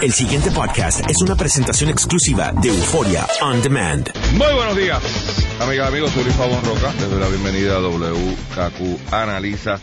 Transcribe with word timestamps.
El 0.00 0.12
siguiente 0.12 0.50
podcast 0.50 1.08
es 1.10 1.20
una 1.20 1.36
presentación 1.36 1.90
exclusiva 1.90 2.52
de 2.52 2.68
Euforia 2.68 3.26
On 3.42 3.60
Demand. 3.60 4.08
Muy 4.32 4.54
buenos 4.54 4.74
días, 4.74 5.60
amigas 5.60 5.84
y 5.84 5.88
amigos. 5.88 6.10
Soy 6.12 6.24
Luis 6.24 6.36
Pavón 6.36 6.64
Roca. 6.64 6.90
Les 6.94 7.10
doy 7.10 7.20
la 7.20 7.28
bienvenida 7.28 7.76
a 7.76 7.80
WKQ 7.80 9.12
Analiza. 9.12 9.78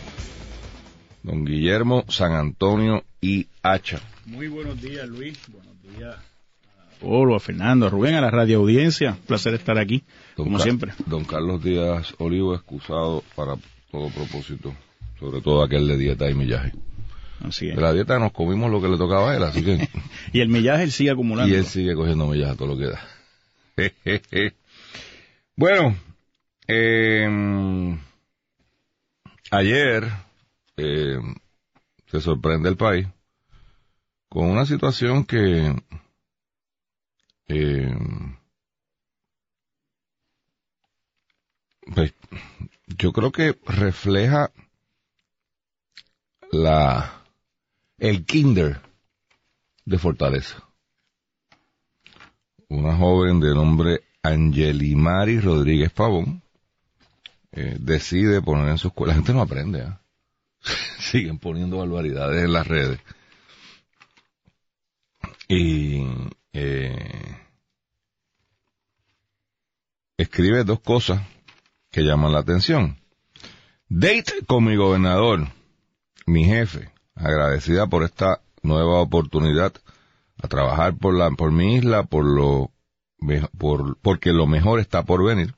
Don 1.22 1.44
Guillermo 1.44 2.04
San 2.08 2.32
Antonio 2.32 3.04
y 3.20 3.46
Hacha. 3.62 4.00
Muy 4.26 4.48
buenos 4.48 4.82
días, 4.82 5.08
Luis. 5.08 5.38
Buenos 5.52 5.80
días. 5.82 6.16
a 6.16 6.98
Polo, 6.98 7.36
a 7.36 7.40
Fernando, 7.40 7.86
a 7.86 7.90
Rubén, 7.90 8.16
a 8.16 8.20
la 8.20 8.30
radio 8.32 8.58
audiencia. 8.58 9.12
Un 9.12 9.18
placer 9.18 9.54
estar 9.54 9.78
aquí, 9.78 10.02
Don 10.36 10.46
como 10.46 10.58
siempre. 10.58 10.94
Don 11.06 11.22
Carlos 11.26 11.62
Díaz 11.62 12.12
Olivo, 12.18 12.56
excusado 12.56 13.22
para 13.36 13.54
todo 13.92 14.08
propósito, 14.08 14.74
sobre 15.20 15.40
todo 15.42 15.62
aquel 15.62 15.86
de 15.86 15.96
dieta 15.96 16.28
y 16.28 16.34
millaje. 16.34 16.72
Así 17.40 17.68
es. 17.68 17.76
De 17.76 17.82
la 17.82 17.92
dieta 17.92 18.18
nos 18.18 18.32
comimos 18.32 18.70
lo 18.70 18.80
que 18.80 18.88
le 18.88 18.96
tocaba 18.96 19.30
a 19.30 19.36
él, 19.36 19.42
así 19.42 19.64
que... 19.64 19.88
Y 20.32 20.40
el 20.40 20.48
millaje 20.48 20.82
él 20.82 20.92
sigue 20.92 21.10
acumulando. 21.10 21.54
y 21.54 21.56
él 21.58 21.64
sigue 21.64 21.94
cogiendo 21.94 22.26
millaje 22.26 22.52
a 22.52 22.56
todo 22.56 22.68
lo 22.68 22.78
que 22.78 22.86
da. 22.86 23.00
bueno, 25.56 25.96
eh, 26.66 27.98
ayer 29.50 30.08
eh, 30.76 31.18
se 32.06 32.20
sorprende 32.20 32.68
el 32.68 32.76
país 32.76 33.06
con 34.28 34.50
una 34.50 34.66
situación 34.66 35.24
que 35.24 35.74
eh, 37.48 37.96
pues, 41.94 42.14
yo 42.86 43.12
creo 43.12 43.32
que 43.32 43.58
refleja 43.66 44.52
la 46.50 47.17
el 47.98 48.24
kinder 48.24 48.80
de 49.84 49.98
Fortaleza. 49.98 50.64
Una 52.68 52.96
joven 52.96 53.40
de 53.40 53.54
nombre 53.54 54.02
Angelimari 54.22 55.40
Rodríguez 55.40 55.90
Pavón 55.90 56.42
eh, 57.52 57.76
decide 57.80 58.42
poner 58.42 58.68
en 58.68 58.78
su 58.78 58.88
escuela. 58.88 59.12
La 59.12 59.16
gente 59.16 59.32
no 59.32 59.40
aprende, 59.40 59.82
¿ah? 59.82 60.00
Siguen 60.98 61.38
poniendo 61.38 61.78
barbaridades 61.78 62.44
en 62.44 62.52
las 62.52 62.66
redes. 62.66 63.00
Y 65.48 66.04
eh, 66.52 67.38
escribe 70.18 70.64
dos 70.64 70.80
cosas 70.80 71.22
que 71.90 72.02
llaman 72.02 72.32
la 72.32 72.40
atención. 72.40 72.98
Date 73.88 74.44
con 74.46 74.64
mi 74.64 74.76
gobernador, 74.76 75.48
mi 76.26 76.44
jefe, 76.44 76.90
agradecida 77.18 77.86
por 77.86 78.04
esta 78.04 78.40
nueva 78.62 79.00
oportunidad 79.00 79.72
a 80.42 80.48
trabajar 80.48 80.96
por 80.96 81.14
la 81.14 81.30
por 81.30 81.52
mi 81.52 81.76
isla 81.76 82.04
por 82.04 82.24
lo 82.24 82.70
por 83.58 83.98
porque 83.98 84.32
lo 84.32 84.46
mejor 84.46 84.80
está 84.80 85.02
por 85.04 85.24
venir 85.24 85.54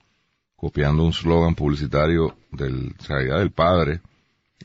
copiando 0.57 1.05
un 1.05 1.13
slogan 1.13 1.55
publicitario 1.55 2.35
del 2.51 2.95
realidad 3.09 3.39
del 3.39 3.53
padre 3.53 4.01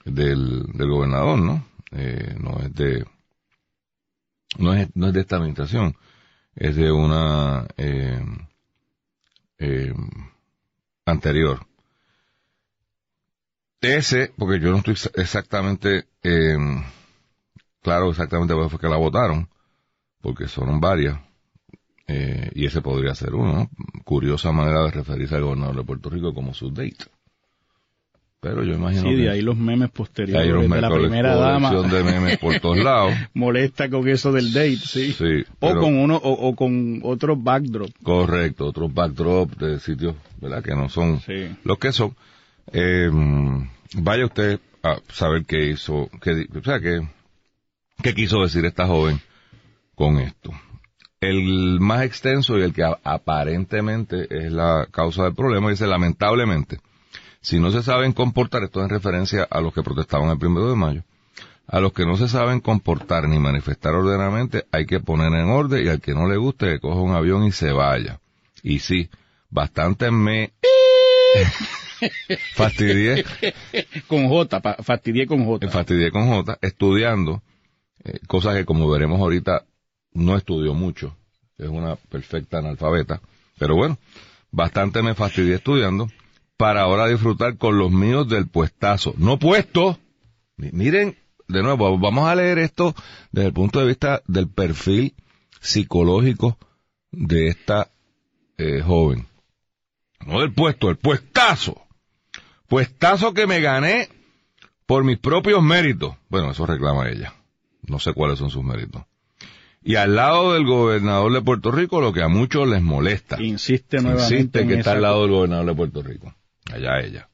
del, 0.06 0.64
del 0.74 0.90
gobernador 0.90 1.40
no 1.40 1.76
Eh, 1.98 2.36
no 2.40 2.60
es 2.60 2.74
de 2.74 3.06
no 4.58 4.74
es 4.74 4.90
no 4.96 5.08
es 5.08 5.14
de 5.14 5.22
esta 5.22 5.38
administración 5.38 5.96
es 6.56 6.76
de 6.76 6.92
una 6.92 7.68
eh, 7.78 8.22
eh, 9.60 9.94
anterior 11.06 11.66
ese 13.86 14.32
porque 14.38 14.60
yo 14.60 14.72
no 14.72 14.78
estoy 14.78 14.96
exa- 14.96 15.12
exactamente 15.22 16.06
eh, 16.24 16.58
claro 17.82 18.10
exactamente 18.10 18.54
qué 18.56 18.70
fue 18.70 18.80
que 18.80 18.88
la 18.90 18.98
votaron, 18.98 19.48
porque 20.22 20.48
son 20.48 20.80
varias, 20.80 21.20
eh, 22.08 22.50
y 22.56 22.66
ese 22.66 22.82
podría 22.82 23.14
ser 23.16 23.34
uno, 23.36 23.54
¿no? 23.54 23.70
Curiosa 24.04 24.52
manera 24.52 24.84
de 24.84 24.92
referirse 24.92 25.36
al 25.36 25.44
gobernador 25.44 25.76
de 25.78 25.84
Puerto 25.84 26.10
Rico 26.10 26.34
como 26.34 26.54
su 26.54 26.70
date. 26.72 27.06
Pero 28.42 28.64
yo 28.64 28.74
imagino 28.76 29.02
Sí, 29.04 29.10
que 29.10 29.16
de 29.24 29.30
ahí 29.32 29.42
los 29.42 29.58
memes 29.58 29.90
posteriores 29.90 30.44
hay 30.46 30.52
una 30.52 30.76
de 30.76 30.82
la 30.82 30.90
primera 30.92 31.36
dama. 31.36 31.72
de 31.82 32.04
memes 32.04 32.38
por 32.38 32.60
todos 32.60 32.78
lados. 32.78 33.12
Molesta 33.34 33.90
con 33.90 34.08
eso 34.08 34.32
del 34.32 34.54
date, 34.54 34.76
sí. 34.78 35.14
Sí, 35.14 35.44
o 35.60 35.68
pero- 35.70 35.82
con 35.82 35.98
uno, 35.98 36.16
o, 36.18 36.50
o 36.50 36.56
con 36.56 37.00
otro 37.04 37.36
backdrop. 37.36 37.90
Correcto, 38.04 38.68
otros 38.68 38.94
backdrop 38.94 39.52
de 39.58 39.80
sitios, 39.80 40.16
¿verdad? 40.40 40.64
Que 40.64 40.76
no 40.76 40.90
son 40.90 41.20
Sí. 41.22 41.56
los 41.64 41.80
que 41.80 41.92
son. 41.92 42.16
Eh, 42.72 43.10
vaya 43.96 44.26
usted 44.26 44.60
a 44.84 44.98
saber 45.10 45.46
qué 45.46 45.70
hizo, 45.70 46.10
qué, 46.22 46.48
o 46.56 46.64
sea, 46.64 46.80
quiso 48.14 48.42
decir 48.42 48.66
esta 48.66 48.86
joven 48.88 49.20
con 49.96 50.20
esto. 50.20 50.52
El 51.22 51.80
más 51.80 52.04
extenso 52.04 52.58
y 52.58 52.62
el 52.62 52.74
que 52.74 52.84
aparentemente 52.84 54.28
es 54.30 54.52
la 54.52 54.88
causa 54.92 55.24
del 55.24 55.34
problema 55.34 55.70
dice 55.70 55.88
lamentablemente, 55.88 56.80
si 57.42 57.60
no 57.60 57.72
se 57.72 57.82
saben 57.84 58.12
comportar, 58.12 58.64
esto 58.64 58.80
es 58.80 58.86
en 58.86 58.90
referencia 58.90 59.48
a 59.50 59.62
los 59.62 59.74
que 59.74 59.84
protestaban 59.84 60.30
el 60.30 60.38
primero 60.38 60.70
de 60.70 60.76
mayo, 60.76 61.04
a 61.68 61.80
los 61.80 61.94
que 61.94 62.06
no 62.06 62.16
se 62.18 62.28
saben 62.28 62.60
comportar 62.60 63.28
ni 63.28 63.40
manifestar 63.40 63.94
ordenadamente 63.96 64.66
hay 64.72 64.86
que 64.86 65.00
poner 65.00 65.34
en 65.34 65.50
orden 65.50 65.86
y 65.86 65.90
al 65.90 66.02
que 66.02 66.14
no 66.14 66.28
le 66.28 66.38
guste 66.38 66.68
que 66.68 66.80
coja 66.80 67.02
un 67.02 67.16
avión 67.16 67.44
y 67.44 67.52
se 67.52 67.72
vaya. 67.72 68.20
Y 68.62 68.80
sí, 68.80 69.10
bastante 69.50 70.12
me 70.12 70.54
fastidié, 72.56 73.24
Con 74.08 74.28
J, 74.28 74.62
fastidié 74.84 75.28
con 75.28 75.46
J. 75.46 75.66
me 75.66 75.72
fastidié 75.72 76.12
con 76.12 76.28
J 76.28 76.58
estudiando, 76.62 77.42
eh, 78.04 78.20
cosas 78.28 78.56
que 78.56 78.66
como 78.66 78.90
veremos 78.90 79.20
ahorita 79.20 79.66
no 80.14 80.36
estudió 80.38 80.74
mucho, 80.74 81.16
es 81.58 81.68
una 81.70 81.96
perfecta 81.96 82.60
analfabeta, 82.60 83.22
pero 83.58 83.76
bueno, 83.76 83.98
bastante 84.52 85.02
me 85.02 85.16
fastidié 85.16 85.56
estudiando 85.56 86.10
para 86.58 86.82
ahora 86.82 87.08
disfrutar 87.08 87.58
con 87.58 87.78
los 87.78 87.92
míos 87.92 88.28
del 88.30 88.48
puestazo, 88.48 89.14
no 89.18 89.38
puesto, 89.40 90.00
Mi- 90.58 90.72
miren, 90.72 91.18
de 91.48 91.62
nuevo, 91.62 91.98
vamos 92.00 92.28
a 92.28 92.36
leer 92.36 92.60
esto 92.60 92.96
desde 93.32 93.48
el 93.48 93.54
punto 93.54 93.80
de 93.80 93.88
vista 93.88 94.22
del 94.28 94.48
perfil 94.48 95.14
psicológico 95.60 96.58
de 97.12 97.48
esta 97.50 97.90
eh, 98.58 98.82
joven. 98.82 99.28
No 100.26 100.40
del 100.40 100.54
puesto, 100.54 100.90
el 100.90 100.96
puestazo. 100.98 101.85
Puestazo 102.68 103.34
que 103.34 103.48
me 103.48 103.60
gané 103.62 104.10
por 104.86 105.04
mis 105.04 105.18
propios 105.18 105.62
méritos. 105.64 106.16
Bueno, 106.30 106.52
eso 106.52 106.66
reclama 106.66 107.10
ella. 107.10 107.34
No 107.84 108.00
sé 108.00 108.14
cuáles 108.14 108.40
son 108.40 108.50
sus 108.50 108.64
méritos. 108.64 109.04
Y 109.84 109.96
al 109.98 110.16
lado 110.16 110.54
del 110.54 110.66
gobernador 110.66 111.32
de 111.32 111.42
Puerto 111.44 111.72
Rico, 111.72 112.02
lo 112.02 112.12
que 112.12 112.24
a 112.24 112.28
muchos 112.28 112.68
les 112.68 112.82
molesta. 112.82 113.42
Insiste 113.42 113.98
nuevamente 114.02 114.36
Insiste 114.36 114.62
en 114.62 114.68
que 114.68 114.74
está 114.80 114.94
al 114.94 115.02
lado 115.04 115.22
del 115.22 115.32
gobernador 115.32 115.66
de 115.68 115.76
Puerto 115.76 116.02
Rico. 116.02 116.34
Allá 116.74 117.00
ella. 117.02 117.30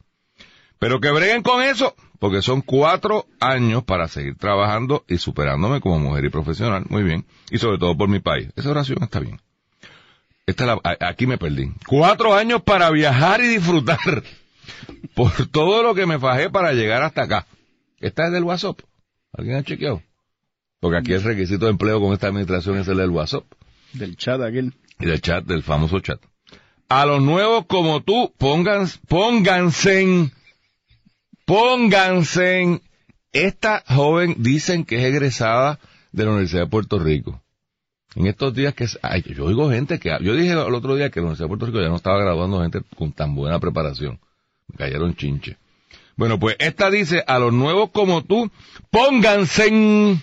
Pero 0.78 1.00
que 1.00 1.12
breguen 1.12 1.44
con 1.44 1.64
eso, 1.64 1.96
porque 2.20 2.42
son 2.42 2.62
cuatro 2.62 3.26
años 3.40 3.84
para 3.86 4.10
seguir 4.10 4.36
trabajando 4.36 5.06
y 5.08 5.18
superándome 5.18 5.80
como 5.80 6.00
mujer 6.00 6.26
y 6.26 6.30
profesional, 6.30 6.84
muy 6.90 7.04
bien, 7.04 7.26
y 7.52 7.58
sobre 7.60 7.78
todo 7.78 7.96
por 7.96 8.10
mi 8.10 8.20
país. 8.20 8.50
Esa 8.58 8.72
oración 8.72 8.98
está 9.02 9.20
bien. 9.22 9.40
Esta 10.46 10.64
es 10.66 10.70
la- 10.84 10.98
aquí 11.08 11.28
me 11.28 11.38
perdí. 11.38 11.72
Cuatro 11.88 12.34
años 12.36 12.64
para 12.64 12.90
viajar 12.90 13.42
y 13.42 13.48
disfrutar 13.48 14.00
por 15.16 15.48
todo 15.48 15.84
lo 15.84 15.96
que 15.96 16.06
me 16.06 16.20
fajé 16.20 16.50
para 16.50 16.74
llegar 16.74 17.04
hasta 17.04 17.24
acá. 17.24 17.48
Esta 18.00 18.28
es 18.28 18.32
del 18.32 18.44
WhatsApp. 18.44 18.80
¿Alguien 19.34 19.58
ha 19.58 19.64
chequeado? 19.64 20.02
Porque 20.80 20.98
aquí 20.98 21.14
el 21.14 21.24
requisito 21.24 21.66
de 21.66 21.72
empleo 21.72 22.02
con 22.02 22.14
esta 22.14 22.28
administración 22.28 22.78
es 22.78 22.88
el 22.88 22.98
del 22.98 23.12
WhatsApp 23.12 23.46
del 23.94 24.16
chat 24.16 24.42
aquel. 24.42 24.74
y 25.00 25.06
del 25.06 25.22
chat, 25.22 25.46
del 25.46 25.64
famoso 25.64 26.00
chat. 26.00 26.20
A 26.90 27.06
los 27.06 27.22
nuevos 27.22 27.66
como 27.68 28.02
tú, 28.02 28.34
pónganse 28.38 30.02
en, 30.02 30.32
pónganse 31.46 32.62
en, 32.62 32.82
esta 33.32 33.84
joven 33.88 34.36
dicen 34.40 34.84
que 34.84 34.98
es 34.98 35.04
egresada 35.06 35.80
de 36.12 36.26
la 36.26 36.32
Universidad 36.32 36.64
de 36.64 36.70
Puerto 36.70 37.00
Rico. 37.00 37.42
En 38.16 38.28
estos 38.28 38.54
días 38.54 38.74
que, 38.74 38.86
ay, 39.02 39.24
yo 39.24 39.46
oigo 39.46 39.72
gente 39.72 39.98
que, 40.00 40.10
yo 40.22 40.36
dije 40.36 40.52
el 40.52 40.58
otro 40.58 40.96
día 40.96 41.10
que 41.10 41.22
la 41.22 41.28
Universidad 41.28 41.46
de 41.46 41.50
Puerto 41.50 41.66
Rico 41.66 41.82
ya 41.82 41.88
no 41.88 41.96
estaba 41.96 42.20
graduando 42.20 42.62
gente 42.62 42.82
con 42.98 43.14
tan 43.14 43.36
buena 43.36 43.60
preparación. 43.60 44.20
Cayeron 44.78 45.16
chinche. 45.16 45.58
Bueno, 46.16 46.40
pues 46.40 46.56
esta 46.60 46.90
dice, 46.92 47.24
a 47.26 47.40
los 47.40 47.54
nuevos 47.54 47.90
como 47.92 48.24
tú, 48.24 48.52
pónganse 48.92 49.68
en, 49.68 50.22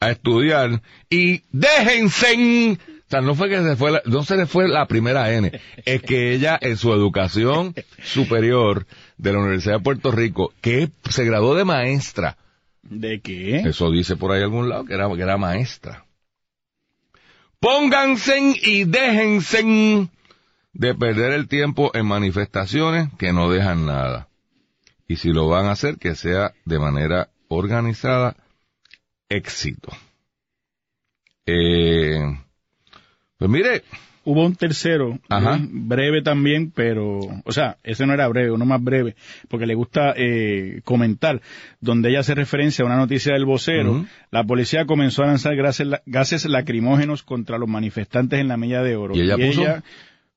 a 0.00 0.10
estudiar 0.10 0.82
y 1.08 1.42
déjense 1.52 2.32
en, 2.32 2.72
o 2.80 3.10
sea, 3.10 3.20
no 3.20 3.34
fue 3.34 3.48
que 3.48 3.62
se 3.62 3.76
fue, 3.76 3.92
la- 3.92 4.02
no 4.06 4.22
se 4.24 4.36
le 4.36 4.46
fue 4.46 4.66
la 4.68 4.86
primera 4.86 5.32
N, 5.32 5.52
es 5.84 6.02
que 6.02 6.32
ella 6.32 6.58
en 6.60 6.76
su 6.76 6.92
educación 6.92 7.74
superior 8.02 8.86
de 9.18 9.32
la 9.32 9.38
Universidad 9.40 9.74
de 9.76 9.82
Puerto 9.84 10.10
Rico, 10.10 10.52
que 10.60 10.90
se 11.08 11.24
graduó 11.24 11.54
de 11.54 11.64
maestra, 11.64 12.36
¿De 12.82 13.20
qué? 13.20 13.56
eso 13.60 13.90
dice 13.90 14.16
por 14.16 14.32
ahí 14.32 14.42
algún 14.42 14.68
lado 14.68 14.84
que 14.84 14.94
era, 14.94 15.08
que 15.14 15.22
era 15.22 15.36
maestra. 15.36 16.06
Pónganse 17.60 18.54
y 18.62 18.84
déjense 18.84 20.08
de 20.72 20.94
perder 20.94 21.32
el 21.32 21.48
tiempo 21.48 21.90
en 21.94 22.06
manifestaciones 22.06 23.08
que 23.18 23.32
no 23.32 23.50
dejan 23.50 23.86
nada. 23.86 24.28
Y 25.08 25.16
si 25.16 25.32
lo 25.32 25.48
van 25.48 25.66
a 25.66 25.72
hacer, 25.72 25.96
que 25.96 26.14
sea 26.14 26.52
de 26.64 26.78
manera 26.78 27.30
organizada, 27.48 28.36
éxito. 29.28 29.90
Eh, 31.46 32.20
pues 33.38 33.50
mire, 33.50 33.82
Hubo 34.22 34.44
un 34.44 34.54
tercero, 34.54 35.18
Ajá. 35.30 35.58
breve 35.60 36.20
también, 36.22 36.70
pero, 36.70 37.20
o 37.42 37.52
sea, 37.52 37.78
ese 37.82 38.06
no 38.06 38.12
era 38.12 38.28
breve, 38.28 38.50
uno 38.50 38.66
más 38.66 38.82
breve, 38.82 39.16
porque 39.48 39.64
le 39.66 39.74
gusta 39.74 40.12
eh, 40.14 40.82
comentar, 40.84 41.40
donde 41.80 42.10
ella 42.10 42.20
hace 42.20 42.34
referencia 42.34 42.82
a 42.82 42.86
una 42.86 42.96
noticia 42.96 43.32
del 43.32 43.46
vocero. 43.46 44.04
La 44.30 44.44
policía 44.44 44.84
comenzó 44.84 45.22
a 45.22 45.26
lanzar 45.26 45.56
gases, 45.56 45.88
gases 46.04 46.44
lacrimógenos 46.44 47.22
contra 47.22 47.56
los 47.56 47.68
manifestantes 47.68 48.38
en 48.40 48.48
la 48.48 48.58
Milla 48.58 48.82
de 48.82 48.94
Oro. 48.94 49.16
¿Y 49.16 49.22
ella 49.22 49.38
puso? 49.38 49.62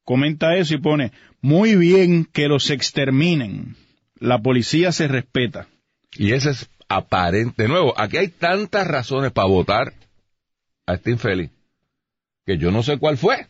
Comenta 0.03 0.55
eso 0.55 0.75
y 0.75 0.79
pone, 0.79 1.11
muy 1.41 1.75
bien 1.75 2.25
que 2.25 2.47
los 2.47 2.69
exterminen. 2.69 3.75
La 4.19 4.41
policía 4.41 4.91
se 4.91 5.07
respeta. 5.07 5.67
y 6.15 6.33
ese 6.33 6.51
es 6.51 6.69
aparente. 6.87 7.63
De 7.63 7.69
nuevo, 7.69 7.93
aquí 7.97 8.17
hay 8.17 8.27
tantas 8.27 8.87
razones 8.87 9.31
para 9.31 9.47
votar 9.47 9.93
a 10.85 10.93
este 10.93 11.11
infeliz 11.11 11.49
que 12.45 12.57
yo 12.57 12.71
no 12.71 12.83
sé 12.83 12.97
cuál 12.97 13.17
fue. 13.17 13.47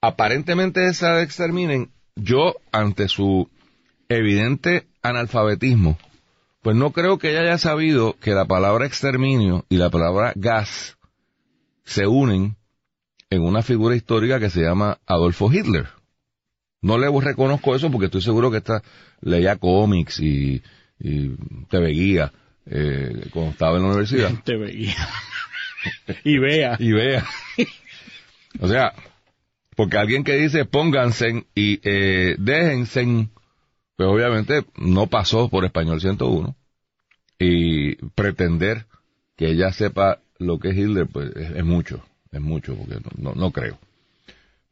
Aparentemente 0.00 0.86
esa 0.86 1.14
de 1.16 1.22
exterminen, 1.22 1.90
yo 2.16 2.56
ante 2.72 3.08
su 3.08 3.48
evidente 4.08 4.86
analfabetismo, 5.02 5.98
pues 6.62 6.76
no 6.76 6.92
creo 6.92 7.18
que 7.18 7.30
ella 7.30 7.40
haya 7.40 7.58
sabido 7.58 8.16
que 8.20 8.32
la 8.32 8.46
palabra 8.46 8.86
exterminio 8.86 9.64
y 9.68 9.76
la 9.76 9.90
palabra 9.90 10.32
gas 10.34 10.96
se 11.84 12.06
unen 12.06 12.56
en 13.32 13.40
una 13.40 13.62
figura 13.62 13.96
histórica 13.96 14.38
que 14.38 14.50
se 14.50 14.60
llama 14.60 14.98
Adolfo 15.06 15.50
Hitler. 15.50 15.86
No 16.82 16.98
le 16.98 17.08
reconozco 17.18 17.74
eso 17.74 17.90
porque 17.90 18.06
estoy 18.06 18.20
seguro 18.20 18.50
que 18.50 18.58
esta 18.58 18.82
leía 19.22 19.56
cómics 19.56 20.20
y, 20.20 20.62
y 20.98 21.30
TV 21.70 21.92
Guía 21.92 22.30
eh, 22.66 23.28
cuando 23.32 23.52
estaba 23.52 23.76
en 23.78 23.84
la 23.84 23.88
universidad. 23.88 24.32
Te 24.44 24.58
veía. 24.58 25.08
y 26.24 26.36
vea. 26.36 26.76
Y 26.78 26.92
vea. 26.92 27.24
o 28.60 28.68
sea, 28.68 28.92
porque 29.76 29.96
alguien 29.96 30.24
que 30.24 30.36
dice 30.36 30.66
pónganse 30.66 31.46
y 31.54 31.80
eh, 31.84 32.36
déjense, 32.38 33.28
pues 33.96 34.08
obviamente 34.10 34.66
no 34.76 35.06
pasó 35.06 35.48
por 35.48 35.64
español 35.64 36.02
101 36.02 36.54
y 37.38 37.94
pretender 38.10 38.84
que 39.38 39.52
ella 39.52 39.72
sepa 39.72 40.18
lo 40.38 40.58
que 40.58 40.68
es 40.68 40.76
Hitler, 40.76 41.06
pues 41.10 41.34
es, 41.34 41.52
es 41.52 41.64
mucho, 41.64 42.04
es 42.32 42.40
mucho, 42.40 42.74
porque 42.74 42.96
no, 43.18 43.34
no, 43.34 43.50
creo. 43.50 43.78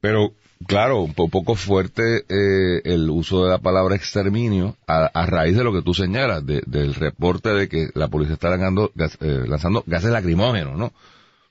Pero, 0.01 0.33
claro, 0.67 1.03
un 1.03 1.13
po- 1.15 1.29
poco 1.29 1.55
fuerte 1.55 2.25
eh, 2.29 2.81
el 2.85 3.09
uso 3.11 3.45
de 3.45 3.51
la 3.51 3.59
palabra 3.59 3.95
exterminio 3.97 4.77
a, 4.87 5.27
raíz 5.27 5.57
de 5.57 5.65
lo 5.65 5.73
que 5.73 5.83
tú 5.83 5.93
señalas, 5.95 6.45
de- 6.47 6.63
del 6.67 6.95
reporte 6.95 7.51
de 7.51 7.69
que 7.69 7.91
la 7.95 8.09
policía 8.09 8.35
está 8.35 8.49
lanzando, 8.51 8.91
gas- 8.95 9.19
eh, 9.21 9.45
lanzando 9.47 9.85
gases 9.87 10.11
lacrimógenos, 10.11 10.77
¿no? 10.79 10.93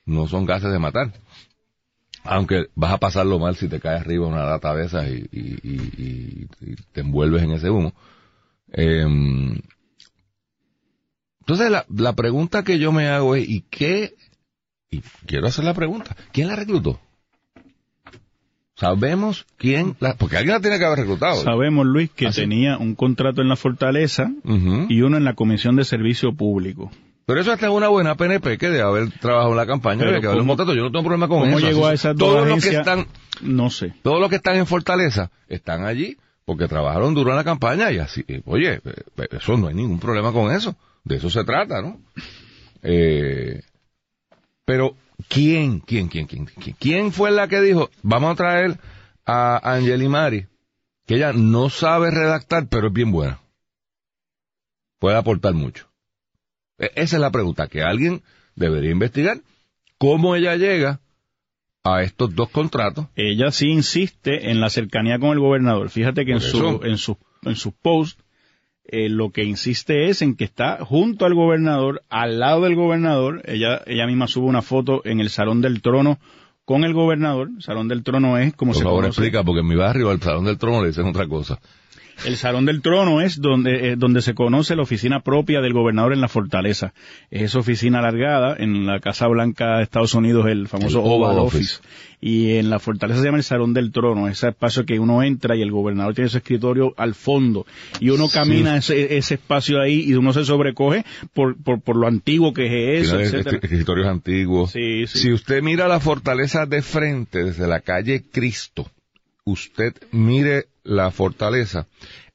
No 0.04 0.26
son 0.26 0.44
gases 0.46 0.72
de 0.72 0.78
matar. 0.80 1.12
Aunque 2.24 2.66
vas 2.74 2.92
a 2.92 2.98
pasarlo 2.98 3.38
mal 3.38 3.56
si 3.56 3.68
te 3.68 3.80
caes 3.80 4.02
arriba 4.02 4.26
una 4.26 4.44
lata 4.44 4.74
de 4.74 4.84
esas 4.84 5.08
y, 5.08 5.26
y- 5.32 5.58
y- 5.62 5.92
y- 5.96 6.48
y 6.72 6.76
te 6.92 7.00
envuelves 7.00 7.42
en 7.44 7.52
ese 7.52 7.70
humo. 7.70 7.92
Em, 8.72 9.58
entonces 11.40 11.70
la, 11.70 11.86
la 11.88 12.12
pregunta 12.14 12.62
que 12.62 12.78
yo 12.78 12.92
me 12.92 13.08
hago 13.08 13.34
es, 13.36 13.48
¿y 13.48 13.62
qué? 13.62 14.14
Y 14.90 15.02
quiero 15.26 15.46
hacer 15.46 15.64
la 15.64 15.74
pregunta, 15.74 16.16
¿quién 16.32 16.48
la 16.48 16.56
reclutó? 16.56 16.98
Sabemos 18.74 19.46
quién 19.58 19.94
la, 20.00 20.14
porque 20.16 20.38
alguien 20.38 20.54
la 20.54 20.60
tiene 20.60 20.78
que 20.78 20.84
haber 20.86 21.00
reclutado. 21.00 21.42
Sabemos, 21.42 21.86
Luis, 21.86 22.10
que 22.10 22.26
¿Ah, 22.28 22.32
tenía 22.32 22.78
un 22.78 22.94
contrato 22.94 23.42
en 23.42 23.48
la 23.48 23.56
Fortaleza 23.56 24.30
y 24.88 25.02
uno 25.02 25.16
en 25.18 25.24
la 25.24 25.34
Comisión 25.34 25.76
de 25.76 25.84
Servicio 25.84 26.34
Público. 26.34 26.90
Pero 27.26 27.42
eso 27.42 27.52
hasta 27.52 27.66
es 27.66 27.72
una 27.72 27.88
buena 27.88 28.16
PNP 28.16 28.56
que 28.58 28.70
de 28.70 28.80
haber 28.80 29.10
trabajado 29.20 29.50
en 29.52 29.56
la 29.58 29.66
campaña, 29.66 30.04
de 30.06 30.20
que 30.20 30.26
haber 30.26 30.38
un 30.40 30.46
¿cómo- 30.46 30.56
contrato, 30.56 30.74
yo 30.74 30.82
no 30.82 30.90
tengo 30.90 31.04
problema 31.04 31.28
con 31.28 31.40
¿Cómo 31.40 31.58
eso. 31.58 31.66
llegó 31.68 31.86
a 31.86 31.92
es. 31.92 32.00
esas 32.00 32.16
dos 32.16 32.28
todos 32.34 32.48
los 32.48 32.64
que 32.64 32.70
están, 32.74 33.06
No 33.42 33.70
sé. 33.70 33.92
todos 34.02 34.18
los 34.18 34.30
que 34.30 34.36
están 34.36 34.56
en 34.56 34.66
Fortaleza 34.66 35.30
están 35.46 35.84
allí 35.84 36.16
porque 36.46 36.66
trabajaron 36.66 37.14
duro 37.14 37.30
en 37.30 37.36
la 37.36 37.44
campaña 37.44 37.92
y 37.92 37.98
así, 37.98 38.24
eh, 38.26 38.40
oye, 38.46 38.80
eh, 38.84 39.28
eso 39.30 39.56
no 39.58 39.68
hay 39.68 39.74
ningún 39.74 40.00
problema 40.00 40.32
con 40.32 40.50
eso. 40.52 40.74
De 41.04 41.16
eso 41.16 41.28
se 41.30 41.44
trata, 41.44 41.80
¿no? 41.82 42.00
Eh, 42.82 43.60
pero, 44.70 44.94
¿quién, 45.28 45.80
quién, 45.80 46.06
quién, 46.06 46.28
quién, 46.28 46.46
quién, 46.46 46.76
quién 46.78 47.10
fue 47.10 47.32
la 47.32 47.48
que 47.48 47.60
dijo, 47.60 47.90
vamos 48.02 48.30
a 48.30 48.36
traer 48.36 48.78
a 49.26 49.58
Angeli 49.74 50.06
Mari, 50.06 50.46
que 51.08 51.16
ella 51.16 51.32
no 51.32 51.70
sabe 51.70 52.12
redactar, 52.12 52.68
pero 52.68 52.86
es 52.86 52.92
bien 52.92 53.10
buena? 53.10 53.40
Puede 55.00 55.16
aportar 55.16 55.54
mucho. 55.54 55.88
E- 56.78 56.92
Esa 56.94 57.16
es 57.16 57.20
la 57.20 57.32
pregunta 57.32 57.66
que 57.66 57.82
alguien 57.82 58.22
debería 58.54 58.92
investigar. 58.92 59.40
¿Cómo 59.98 60.36
ella 60.36 60.54
llega 60.54 61.00
a 61.82 62.04
estos 62.04 62.32
dos 62.36 62.50
contratos? 62.50 63.06
Ella 63.16 63.50
sí 63.50 63.70
insiste 63.70 64.52
en 64.52 64.60
la 64.60 64.70
cercanía 64.70 65.18
con 65.18 65.30
el 65.30 65.40
gobernador. 65.40 65.90
Fíjate 65.90 66.24
que 66.24 66.30
en 66.30 66.40
su, 66.40 66.80
en 66.84 66.96
su, 66.96 67.18
en 67.42 67.56
sus 67.56 67.72
posts, 67.74 68.22
eh, 68.92 69.08
lo 69.08 69.30
que 69.30 69.44
insiste 69.44 70.08
es 70.08 70.20
en 70.22 70.34
que 70.34 70.44
está 70.44 70.84
junto 70.84 71.24
al 71.26 71.34
gobernador, 71.34 72.02
al 72.08 72.38
lado 72.40 72.62
del 72.62 72.74
gobernador. 72.74 73.42
Ella, 73.46 73.82
ella 73.86 74.06
misma 74.06 74.26
sube 74.26 74.46
una 74.46 74.62
foto 74.62 75.02
en 75.04 75.20
el 75.20 75.30
Salón 75.30 75.60
del 75.60 75.80
Trono 75.80 76.18
con 76.64 76.84
el 76.84 76.92
gobernador. 76.92 77.50
Salón 77.60 77.88
del 77.88 78.02
Trono 78.02 78.38
es 78.38 78.54
como 78.54 78.72
Por 78.72 78.78
se 78.78 78.84
favor, 78.84 79.02
conoce. 79.02 79.20
explica, 79.20 79.44
porque 79.44 79.60
en 79.60 79.68
mi 79.68 79.76
barrio, 79.76 80.10
al 80.10 80.20
Salón 80.20 80.44
del 80.44 80.58
Trono, 80.58 80.82
le 80.82 80.88
dicen 80.88 81.06
otra 81.06 81.26
cosa. 81.26 81.58
El 82.24 82.36
Salón 82.36 82.66
del 82.66 82.82
Trono 82.82 83.20
es 83.20 83.40
donde, 83.40 83.92
eh, 83.92 83.96
donde 83.96 84.20
se 84.22 84.34
conoce 84.34 84.76
la 84.76 84.82
oficina 84.82 85.20
propia 85.20 85.60
del 85.60 85.72
gobernador 85.72 86.12
en 86.12 86.20
la 86.20 86.28
fortaleza. 86.28 86.92
Es 87.30 87.42
esa 87.42 87.60
oficina 87.60 88.00
alargada 88.00 88.56
en 88.58 88.86
la 88.86 89.00
Casa 89.00 89.26
Blanca 89.26 89.78
de 89.78 89.84
Estados 89.84 90.14
Unidos, 90.14 90.46
el 90.46 90.68
famoso 90.68 91.00
El 91.00 91.06
Oval 91.06 91.38
Office. 91.38 91.76
Office. 91.76 91.88
Y 92.22 92.56
en 92.56 92.68
la 92.68 92.78
fortaleza 92.78 93.20
se 93.20 93.24
llama 93.24 93.38
el 93.38 93.44
Salón 93.44 93.72
del 93.72 93.92
Trono, 93.92 94.28
ese 94.28 94.48
espacio 94.48 94.84
que 94.84 94.98
uno 94.98 95.22
entra 95.22 95.56
y 95.56 95.62
el 95.62 95.70
gobernador 95.70 96.14
tiene 96.14 96.28
su 96.28 96.36
escritorio 96.36 96.92
al 96.98 97.14
fondo. 97.14 97.64
Y 97.98 98.10
uno 98.10 98.28
camina 98.28 98.76
ese, 98.76 99.16
ese 99.16 99.34
espacio 99.34 99.80
ahí 99.80 100.04
y 100.06 100.12
uno 100.12 100.34
se 100.34 100.44
sobrecoge 100.44 101.06
por, 101.32 101.56
por, 101.62 101.80
por 101.80 101.96
lo 101.96 102.06
antiguo 102.06 102.52
que 102.52 102.98
es 102.98 103.06
eso, 103.06 103.18
etcétera. 103.18 103.56
escri- 103.58 103.64
escritorios 103.64 104.06
antiguos. 104.06 104.72
Sí, 104.72 105.06
sí. 105.06 105.18
Si 105.18 105.32
usted 105.32 105.62
mira 105.62 105.88
la 105.88 105.98
fortaleza 106.00 106.66
de 106.66 106.82
frente, 106.82 107.42
desde 107.42 107.66
la 107.66 107.80
calle 107.80 108.22
Cristo, 108.30 108.90
usted 109.44 109.94
mire 110.12 110.66
la 110.84 111.10
fortaleza, 111.10 111.86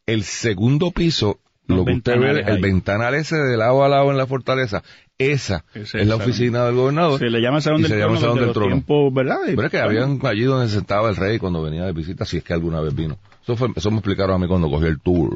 el 0.05 0.23
segundo 0.23 0.91
piso, 0.91 1.39
Los 1.67 1.79
lo 1.79 1.85
que 1.85 1.93
usted 1.93 2.19
ve, 2.19 2.31
el 2.41 2.45
ahí. 2.47 2.61
ventanal 2.61 3.15
ese 3.15 3.35
de 3.37 3.57
lado 3.57 3.83
a 3.83 3.89
lado 3.89 4.11
en 4.11 4.17
la 4.17 4.27
fortaleza, 4.27 4.83
esa 5.17 5.63
es 5.73 5.95
es 5.95 6.07
la 6.07 6.15
oficina 6.15 6.65
del 6.65 6.75
gobernador. 6.75 7.17
Se 7.19 7.29
le 7.29 7.39
llama 7.41 7.61
Salón 7.61 7.79
y 7.79 7.83
del 7.83 7.91
se 7.91 7.97
Trono 7.97 8.09
llama 8.15 8.21
Salón 8.21 8.39
del 8.39 8.51
Trono. 8.53 8.67
tiempos, 8.67 9.13
¿verdad? 9.13 9.37
Y, 9.47 9.55
Pero 9.55 9.63
es 9.65 9.71
que 9.71 9.79
habían 9.79 10.19
allí 10.23 10.43
donde 10.43 10.67
se 10.67 10.75
sentaba 10.75 11.09
el 11.09 11.15
rey 11.15 11.39
cuando 11.39 11.61
venía 11.63 11.85
de 11.85 11.93
visita, 11.93 12.25
si 12.25 12.37
es 12.37 12.43
que 12.43 12.53
alguna 12.53 12.81
vez 12.81 12.93
vino. 12.95 13.17
Eso, 13.43 13.55
fue, 13.55 13.69
eso 13.75 13.91
me 13.91 13.97
explicaron 13.97 14.35
a 14.35 14.39
mí 14.39 14.47
cuando 14.47 14.69
cogí 14.69 14.85
el 14.87 14.99
tour. 14.99 15.33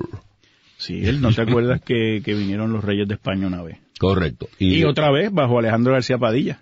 Sí, 0.78 1.06
él, 1.06 1.22
¿no 1.22 1.34
te 1.34 1.42
acuerdas 1.42 1.82
que, 1.82 2.22
que 2.24 2.34
vinieron 2.34 2.72
los 2.74 2.84
reyes 2.84 3.08
de 3.08 3.16
España 3.16 3.48
una 3.48 3.62
vez? 3.64 3.78
Correcto. 4.00 4.48
Y, 4.60 4.84
otra 4.86 5.12
vez 5.12 5.32
bajo 5.32 5.60
Alejandro 5.60 5.94
García 5.94 6.18
Padilla. 6.18 6.62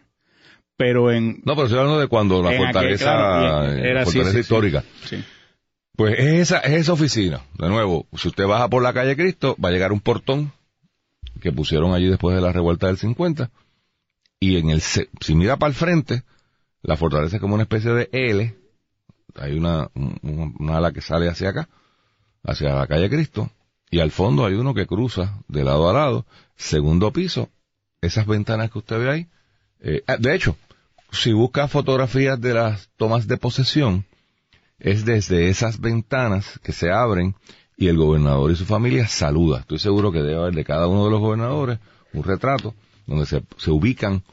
Pero 0.75 1.11
en... 1.11 1.41
No, 1.43 1.55
pero 1.55 1.63
estoy 1.65 1.79
hablando 1.79 1.99
de 1.99 2.07
cuando 2.07 2.41
la 2.43 2.49
en 2.53 2.61
aquel, 2.65 2.73
fortaleza, 2.73 3.03
claro, 3.05 3.65
y- 3.73 3.79
eh, 3.79 3.89
era 3.89 4.03
fortaleza 4.05 4.29
sí, 4.31 4.35
sí. 4.35 4.39
histórica. 4.41 4.83
Sí. 5.05 5.23
Pues 5.97 6.13
es 6.17 6.25
esa, 6.51 6.59
es 6.59 6.73
esa 6.73 6.93
oficina. 6.93 7.41
De 7.57 7.67
nuevo, 7.67 8.05
si 8.15 8.29
usted 8.29 8.45
baja 8.45 8.69
por 8.69 8.81
la 8.83 8.93
calle 8.93 9.15
Cristo, 9.17 9.55
va 9.63 9.69
a 9.69 9.71
llegar 9.73 9.91
un 9.91 9.99
portón 9.99 10.53
que 11.41 11.51
pusieron 11.51 11.93
allí 11.93 12.07
después 12.07 12.35
de 12.35 12.41
la 12.41 12.53
revuelta 12.53 12.87
del 12.87 12.97
50. 12.97 13.49
Y 14.39 14.57
en 14.57 14.69
el, 14.69 14.79
si 14.81 15.07
mira 15.35 15.57
para 15.57 15.69
el 15.71 15.75
frente, 15.75 16.23
la 16.83 16.95
fortaleza 16.97 17.37
es 17.37 17.41
como 17.41 17.55
una 17.55 17.63
especie 17.63 17.91
de 17.91 18.09
L. 18.11 18.55
Hay 19.35 19.57
una, 19.57 19.89
un- 19.95 20.55
una 20.59 20.77
ala 20.77 20.91
que 20.91 21.01
sale 21.01 21.27
hacia 21.29 21.49
acá, 21.49 21.67
hacia 22.43 22.73
la 22.75 22.87
calle 22.87 23.09
Cristo. 23.09 23.49
Y 23.89 23.99
al 23.99 24.11
fondo 24.11 24.45
hay 24.45 24.53
uno 24.53 24.73
que 24.75 24.85
cruza 24.85 25.39
de 25.47 25.63
lado 25.63 25.89
a 25.89 25.93
lado. 25.93 26.25
Segundo 26.55 27.11
piso, 27.11 27.49
esas 28.01 28.27
ventanas 28.27 28.69
que 28.69 28.77
usted 28.79 28.99
ve 28.99 29.09
ahí. 29.09 29.27
eh, 29.79 30.03
ah, 30.07 30.17
de 30.17 30.35
hecho, 30.35 30.55
si 31.11 31.33
busca 31.33 31.67
fotografías 31.67 32.39
de 32.39 32.53
las 32.53 32.89
tomas 32.97 33.27
de 33.27 33.37
posesión, 33.37 34.05
es 34.79 35.05
desde 35.05 35.49
esas 35.49 35.79
ventanas 35.79 36.59
que 36.63 36.71
se 36.71 36.91
abren 36.91 37.35
y 37.77 37.87
el 37.87 37.97
gobernador 37.97 38.51
y 38.51 38.55
su 38.55 38.65
familia 38.65 39.07
saluda. 39.07 39.59
Estoy 39.59 39.79
seguro 39.79 40.11
que 40.11 40.21
debe 40.21 40.39
haber 40.39 40.55
de 40.55 40.65
cada 40.65 40.87
uno 40.87 41.05
de 41.05 41.11
los 41.11 41.19
gobernadores 41.19 41.79
un 42.13 42.23
retrato 42.23 42.73
donde 43.05 43.25
se, 43.25 43.43
se 43.57 43.71
ubican 43.71 44.23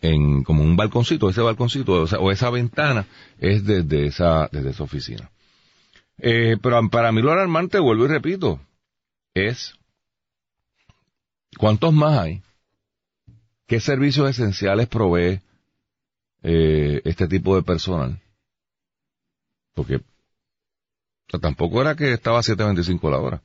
en 0.00 0.42
como 0.42 0.62
un 0.62 0.76
balconcito, 0.76 1.30
ese 1.30 1.40
balconcito 1.40 2.04
o, 2.04 2.30
esa 2.32 2.50
ventana 2.50 3.06
es 3.38 3.64
desde 3.64 4.06
esa, 4.06 4.48
desde 4.50 4.70
esa 4.70 4.82
oficina. 4.82 5.30
Eh, 6.18 6.56
pero 6.60 6.88
para 6.90 7.12
mí 7.12 7.22
lo 7.22 7.32
alarmante, 7.32 7.78
vuelvo 7.78 8.04
y 8.04 8.08
repito, 8.08 8.60
es 9.34 9.74
¿cuántos 11.56 11.92
más 11.92 12.18
hay? 12.18 12.42
¿Qué 13.66 13.80
servicios 13.80 14.28
esenciales 14.28 14.88
provee 14.88 15.40
eh, 16.42 17.00
este 17.04 17.28
tipo 17.28 17.56
de 17.56 17.62
personal? 17.62 18.21
Porque 19.74 19.96
o 19.96 20.00
sea, 21.30 21.40
tampoco 21.40 21.80
era 21.80 21.94
que 21.94 22.12
estaba 22.12 22.38
a 22.38 22.42
7.25 22.42 23.10
la 23.10 23.18
hora. 23.18 23.42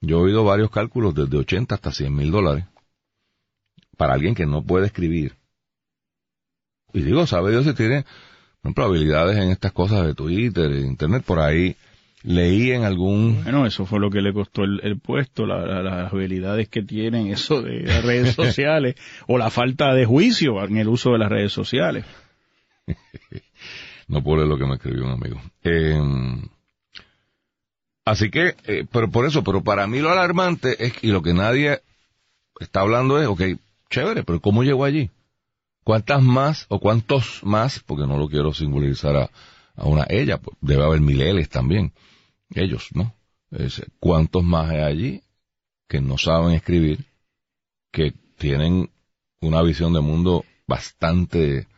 Yo 0.00 0.18
he 0.18 0.22
oído 0.22 0.44
varios 0.44 0.70
cálculos 0.70 1.14
desde 1.14 1.36
80 1.36 1.74
hasta 1.74 1.92
100 1.92 2.14
mil 2.14 2.30
dólares 2.30 2.64
para 3.96 4.14
alguien 4.14 4.34
que 4.34 4.46
no 4.46 4.62
puede 4.62 4.86
escribir 4.86 5.32
Y 6.92 7.00
digo, 7.00 7.26
sabe 7.26 7.50
Dios 7.50 7.64
si 7.64 7.74
tiene, 7.74 8.04
habilidades 8.62 9.38
en 9.38 9.50
estas 9.50 9.72
cosas 9.72 10.06
de 10.06 10.14
Twitter, 10.14 10.68
de 10.68 10.80
Internet, 10.80 11.22
por 11.24 11.38
ahí 11.38 11.76
leí 12.22 12.72
en 12.72 12.82
algún... 12.82 13.42
Bueno, 13.44 13.66
eso 13.66 13.86
fue 13.86 14.00
lo 14.00 14.10
que 14.10 14.20
le 14.20 14.32
costó 14.32 14.64
el, 14.64 14.98
puesto, 14.98 15.46
las 15.46 16.12
habilidades 16.12 16.68
que 16.68 16.82
tienen 16.82 17.28
eso 17.28 17.62
de 17.62 17.82
las 17.82 18.04
redes 18.04 18.34
sociales 18.34 18.96
o 19.28 19.38
la 19.38 19.50
falta 19.50 19.94
de 19.94 20.04
juicio 20.04 20.62
en 20.64 20.78
el 20.78 20.88
uso 20.88 21.12
de 21.12 21.18
las 21.18 21.30
redes 21.30 21.52
sociales. 21.52 22.04
no 24.06 24.22
por 24.22 24.38
lo 24.38 24.58
que 24.58 24.66
me 24.66 24.74
escribió 24.74 25.04
un 25.04 25.12
amigo. 25.12 25.40
Eh, 25.62 26.00
así 28.04 28.30
que, 28.30 28.56
eh, 28.64 28.86
pero 28.90 29.10
por 29.10 29.26
eso, 29.26 29.42
pero 29.42 29.62
para 29.62 29.86
mí 29.86 30.00
lo 30.00 30.10
alarmante 30.10 30.84
es, 30.84 30.92
y 31.02 31.08
lo 31.08 31.22
que 31.22 31.34
nadie 31.34 31.82
está 32.60 32.80
hablando 32.80 33.20
es, 33.20 33.26
ok, 33.26 33.42
chévere, 33.90 34.24
pero 34.24 34.40
¿cómo 34.40 34.62
llegó 34.62 34.84
allí? 34.84 35.10
¿Cuántas 35.84 36.22
más 36.22 36.66
o 36.68 36.80
cuántos 36.80 37.42
más, 37.44 37.80
porque 37.80 38.06
no 38.06 38.18
lo 38.18 38.28
quiero 38.28 38.52
singularizar 38.52 39.16
a, 39.16 39.30
a 39.76 39.84
una 39.84 40.06
ella, 40.08 40.38
pues, 40.38 40.56
debe 40.60 40.84
haber 40.84 41.00
mileles 41.00 41.48
también, 41.48 41.92
ellos, 42.54 42.88
¿no? 42.94 43.14
¿Cuántos 44.00 44.42
más 44.42 44.70
hay 44.70 44.80
allí 44.80 45.22
que 45.88 46.00
no 46.00 46.18
saben 46.18 46.54
escribir, 46.54 47.04
que 47.92 48.12
tienen 48.38 48.90
una 49.40 49.62
visión 49.62 49.92
de 49.92 50.00
mundo 50.00 50.44
bastante 50.66 51.68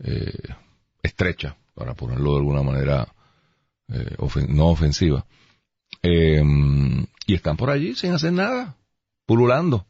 eh, 0.00 0.54
estrecha, 1.02 1.56
para 1.74 1.94
ponerlo 1.94 2.32
de 2.32 2.38
alguna 2.38 2.62
manera 2.62 3.08
eh, 3.88 4.16
no 4.48 4.68
ofensiva, 4.68 5.24
em, 6.02 7.06
y 7.26 7.34
están 7.34 7.56
por 7.56 7.70
allí 7.70 7.94
sin 7.94 8.12
hacer 8.12 8.32
nada, 8.32 8.76
pululando 9.26 9.86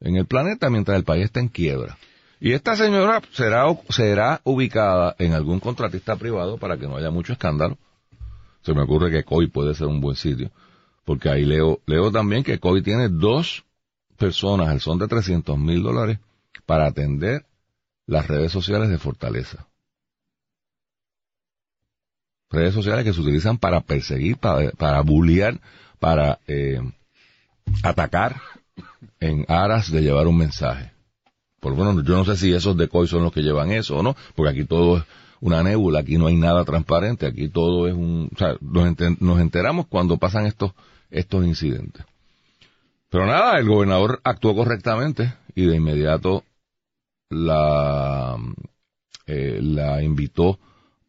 en 0.00 0.16
el 0.16 0.26
planeta 0.26 0.70
mientras 0.70 0.96
el 0.96 1.04
país 1.04 1.24
está 1.24 1.40
en 1.40 1.48
quiebra. 1.48 1.96
Y 2.40 2.52
esta 2.54 2.74
señora 2.74 3.22
será, 3.32 3.64
será 3.88 4.40
ubicada 4.42 5.14
en 5.18 5.32
algún 5.32 5.60
contratista 5.60 6.16
privado 6.16 6.58
para 6.58 6.76
que 6.76 6.88
no 6.88 6.96
haya 6.96 7.10
mucho 7.10 7.32
escándalo. 7.32 7.78
Se 8.62 8.74
me 8.74 8.82
ocurre 8.82 9.12
que 9.12 9.22
COI 9.22 9.46
puede 9.46 9.74
ser 9.74 9.86
un 9.86 10.00
buen 10.00 10.16
sitio. 10.16 10.50
Porque 11.04 11.28
ahí 11.28 11.44
leo, 11.44 11.80
leo 11.86 12.10
también 12.10 12.42
que 12.42 12.58
COI 12.58 12.82
tiene 12.82 13.08
dos 13.08 13.64
personas 14.16 14.68
al 14.68 14.80
son 14.80 14.98
de 14.98 15.06
300 15.06 15.56
mil 15.56 15.82
dólares 15.82 16.18
para 16.66 16.86
atender 16.86 17.46
las 18.06 18.26
redes 18.26 18.50
sociales 18.50 18.88
de 18.88 18.98
Fortaleza. 18.98 19.68
Redes 22.52 22.74
sociales 22.74 23.04
que 23.04 23.14
se 23.14 23.20
utilizan 23.20 23.58
para 23.58 23.80
perseguir, 23.80 24.36
para, 24.36 24.70
para 24.72 25.00
bullear, 25.00 25.58
para 25.98 26.38
eh, 26.46 26.80
atacar 27.82 28.40
en 29.20 29.46
aras 29.48 29.90
de 29.90 30.02
llevar 30.02 30.26
un 30.26 30.36
mensaje. 30.36 30.92
Por 31.60 31.76
menos 31.76 32.04
yo 32.04 32.16
no 32.16 32.24
sé 32.24 32.36
si 32.36 32.52
esos 32.52 32.76
decoys 32.76 33.08
son 33.08 33.22
los 33.22 33.32
que 33.32 33.40
llevan 33.40 33.70
eso 33.70 33.96
o 33.96 34.02
no, 34.02 34.16
porque 34.34 34.50
aquí 34.50 34.64
todo 34.64 34.98
es 34.98 35.04
una 35.40 35.62
nébula, 35.62 36.00
aquí 36.00 36.18
no 36.18 36.26
hay 36.26 36.36
nada 36.36 36.64
transparente, 36.64 37.26
aquí 37.26 37.48
todo 37.48 37.88
es 37.88 37.94
un, 37.94 38.28
o 38.34 38.38
sea, 38.38 38.56
nos, 38.60 39.40
enteramos 39.40 39.86
cuando 39.86 40.18
pasan 40.18 40.46
estos, 40.46 40.72
estos 41.10 41.44
incidentes. 41.44 42.04
Pero 43.08 43.26
nada, 43.26 43.58
el 43.58 43.68
gobernador 43.68 44.20
actuó 44.24 44.54
correctamente 44.54 45.34
y 45.54 45.66
de 45.66 45.76
inmediato 45.76 46.44
la, 47.30 48.36
eh, 49.26 49.58
la 49.62 50.02
invitó 50.02 50.58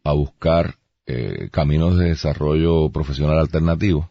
a 0.03 0.13
buscar 0.13 0.75
eh, 1.05 1.50
caminos 1.51 1.98
de 1.98 2.10
desarrollo 2.10 2.89
profesional 2.89 3.39
alternativo, 3.39 4.10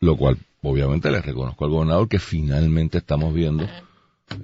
lo 0.00 0.16
cual 0.16 0.38
obviamente 0.62 1.10
le 1.10 1.22
reconozco 1.22 1.64
al 1.64 1.70
gobernador 1.70 2.08
que 2.08 2.18
finalmente 2.18 2.98
estamos 2.98 3.32
viendo 3.32 3.64
eh, 3.64 3.68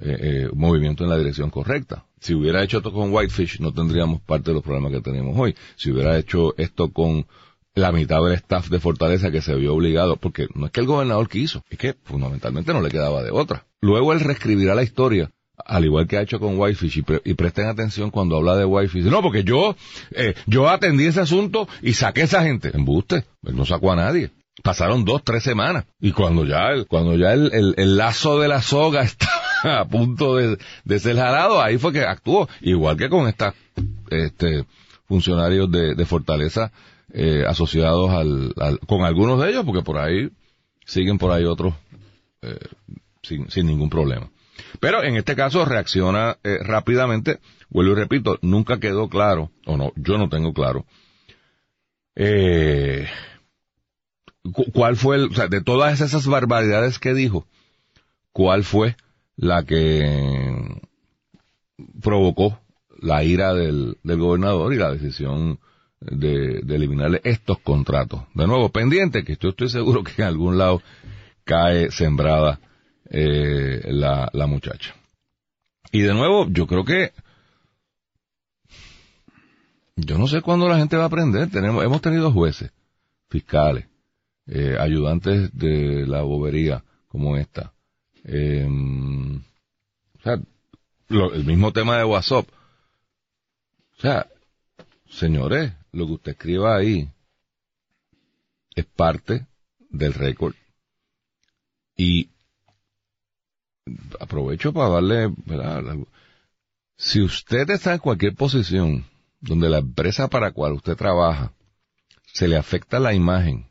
eh, 0.01 0.49
movimiento 0.53 1.03
en 1.03 1.09
la 1.09 1.17
dirección 1.17 1.49
correcta. 1.49 2.05
Si 2.19 2.33
hubiera 2.33 2.63
hecho 2.63 2.77
esto 2.77 2.91
con 2.91 3.13
Whitefish, 3.13 3.59
no 3.59 3.73
tendríamos 3.73 4.21
parte 4.21 4.51
de 4.51 4.55
los 4.55 4.63
problemas 4.63 4.91
que 4.91 5.01
tenemos 5.01 5.37
hoy. 5.37 5.55
Si 5.75 5.91
hubiera 5.91 6.17
hecho 6.17 6.57
esto 6.57 6.91
con 6.91 7.25
la 7.75 7.91
mitad 7.91 8.23
del 8.23 8.33
staff 8.33 8.69
de 8.69 8.79
Fortaleza 8.79 9.31
que 9.31 9.41
se 9.41 9.55
vio 9.55 9.75
obligado, 9.75 10.17
porque 10.17 10.47
no 10.55 10.65
es 10.65 10.71
que 10.71 10.81
el 10.81 10.87
gobernador 10.87 11.29
quiso, 11.29 11.63
es 11.69 11.77
que 11.77 11.95
fundamentalmente 12.03 12.73
no 12.73 12.81
le 12.81 12.89
quedaba 12.89 13.21
de 13.23 13.31
otra. 13.31 13.67
Luego 13.79 14.13
él 14.13 14.19
reescribirá 14.19 14.73
la 14.73 14.83
historia, 14.83 15.31
al 15.65 15.85
igual 15.85 16.07
que 16.07 16.17
ha 16.17 16.21
hecho 16.21 16.39
con 16.39 16.59
Whitefish, 16.59 17.03
y, 17.23 17.33
presten 17.33 17.67
atención 17.67 18.11
cuando 18.11 18.37
habla 18.37 18.55
de 18.55 18.65
Whitefish. 18.65 19.05
No, 19.05 19.21
porque 19.21 19.43
yo, 19.43 19.75
eh, 20.11 20.35
yo 20.45 20.69
atendí 20.69 21.05
ese 21.05 21.21
asunto 21.21 21.67
y 21.81 21.93
saqué 21.93 22.21
a 22.21 22.25
esa 22.25 22.43
gente. 22.43 22.71
Embuste, 22.73 23.25
él 23.43 23.55
no 23.55 23.65
sacó 23.65 23.91
a 23.91 23.95
nadie. 23.95 24.31
Pasaron 24.63 25.05
dos, 25.05 25.23
tres 25.23 25.43
semanas. 25.43 25.85
Y 25.99 26.11
cuando 26.11 26.45
ya 26.45 26.69
el, 26.69 26.87
cuando 26.87 27.15
ya 27.15 27.33
el, 27.33 27.73
el 27.77 27.97
lazo 27.97 28.39
de 28.39 28.47
la 28.47 28.61
soga 28.61 29.01
está 29.03 29.27
a 29.63 29.85
punto 29.85 30.35
de, 30.35 30.99
ser 30.99 31.15
jalado, 31.15 31.61
ahí 31.61 31.77
fue 31.77 31.93
que 31.93 32.01
actuó, 32.01 32.47
igual 32.61 32.97
que 32.97 33.09
con 33.09 33.27
estas 33.27 33.53
este, 34.09 34.65
funcionarios 35.05 35.71
de, 35.71 36.05
Fortaleza 36.05 36.71
eh, 37.13 37.43
asociados 37.47 38.11
al, 38.11 38.79
con 38.85 39.03
algunos 39.03 39.39
de 39.41 39.49
ellos, 39.49 39.65
porque 39.65 39.81
por 39.81 39.97
ahí 39.97 40.29
siguen 40.85 41.17
por 41.17 41.31
ahí 41.31 41.45
otros 41.45 41.73
eh, 42.41 42.59
sin, 43.21 43.49
sin 43.49 43.67
ningún 43.67 43.89
problema. 43.89 44.29
Pero 44.79 45.03
en 45.03 45.15
este 45.15 45.35
caso 45.35 45.65
reacciona 45.65 46.37
eh, 46.43 46.59
rápidamente, 46.61 47.39
vuelvo 47.69 47.93
y 47.93 47.95
repito, 47.95 48.39
nunca 48.41 48.79
quedó 48.79 49.09
claro, 49.09 49.51
o 49.65 49.77
no, 49.77 49.91
yo 49.95 50.17
no 50.17 50.29
tengo 50.29 50.53
claro, 50.53 50.85
eh, 52.15 53.07
cuál 54.73 54.95
fue, 54.95 55.23
o 55.23 55.33
sea, 55.33 55.47
de 55.47 55.61
todas 55.61 56.01
esas 56.01 56.27
barbaridades 56.27 56.99
que 56.99 57.13
dijo, 57.13 57.45
cuál 58.31 58.63
fue 58.63 58.95
la 59.35 59.63
que 59.63 60.81
provocó 62.01 62.59
la 62.99 63.23
ira 63.23 63.53
del, 63.53 63.97
gobernador 64.03 64.73
y 64.73 64.77
la 64.77 64.91
decisión 64.91 65.59
de, 66.01 66.59
eliminarle 66.67 67.21
estos 67.23 67.59
contratos. 67.59 68.21
De 68.33 68.47
nuevo, 68.47 68.69
pendiente, 68.69 69.23
que 69.23 69.37
yo 69.39 69.49
estoy 69.49 69.69
seguro 69.69 70.03
que 70.03 70.21
en 70.21 70.27
algún 70.27 70.57
lado 70.57 70.81
cae 71.43 71.91
sembrada 71.91 72.59
eh, 73.09 73.81
la, 73.85 74.29
la 74.33 74.47
muchacha. 74.47 74.95
Y 75.91 76.01
de 76.01 76.13
nuevo, 76.13 76.47
yo 76.49 76.67
creo 76.67 76.83
que 76.83 77.11
yo 79.95 80.17
no 80.17 80.27
sé 80.27 80.41
cuándo 80.41 80.67
la 80.67 80.77
gente 80.77 80.95
va 80.95 81.03
a 81.03 81.07
aprender. 81.07 81.49
Tenemos, 81.49 81.83
hemos 81.83 82.01
tenido 82.01 82.31
jueces, 82.31 82.71
fiscales, 83.29 83.87
eh, 84.45 84.77
ayudantes 84.79 85.49
de 85.57 86.05
la 86.05 86.21
bobería 86.21 86.83
como 87.07 87.35
esta, 87.35 87.73
eh, 88.23 88.67
o 88.67 90.21
sea, 90.21 90.39
el 91.09 91.45
mismo 91.45 91.71
tema 91.73 91.97
de 91.97 92.03
WhatsApp. 92.03 92.47
O 93.97 94.01
sea, 94.01 94.27
señores, 95.09 95.73
lo 95.91 96.05
que 96.05 96.13
usted 96.13 96.31
escriba 96.33 96.75
ahí 96.75 97.09
es 98.75 98.85
parte 98.85 99.47
del 99.89 100.13
récord. 100.13 100.53
Y 101.95 102.29
aprovecho 104.19 104.73
para 104.73 104.89
darle, 104.89 105.33
si 106.95 107.21
usted 107.21 107.69
está 107.69 107.93
en 107.93 107.99
cualquier 107.99 108.35
posición 108.35 109.05
donde 109.39 109.69
la 109.69 109.79
empresa 109.79 110.27
para 110.27 110.47
la 110.47 110.53
cual 110.53 110.73
usted 110.73 110.95
trabaja 110.95 111.53
se 112.33 112.47
le 112.47 112.57
afecta 112.57 112.99
la 112.99 113.13
imagen 113.13 113.67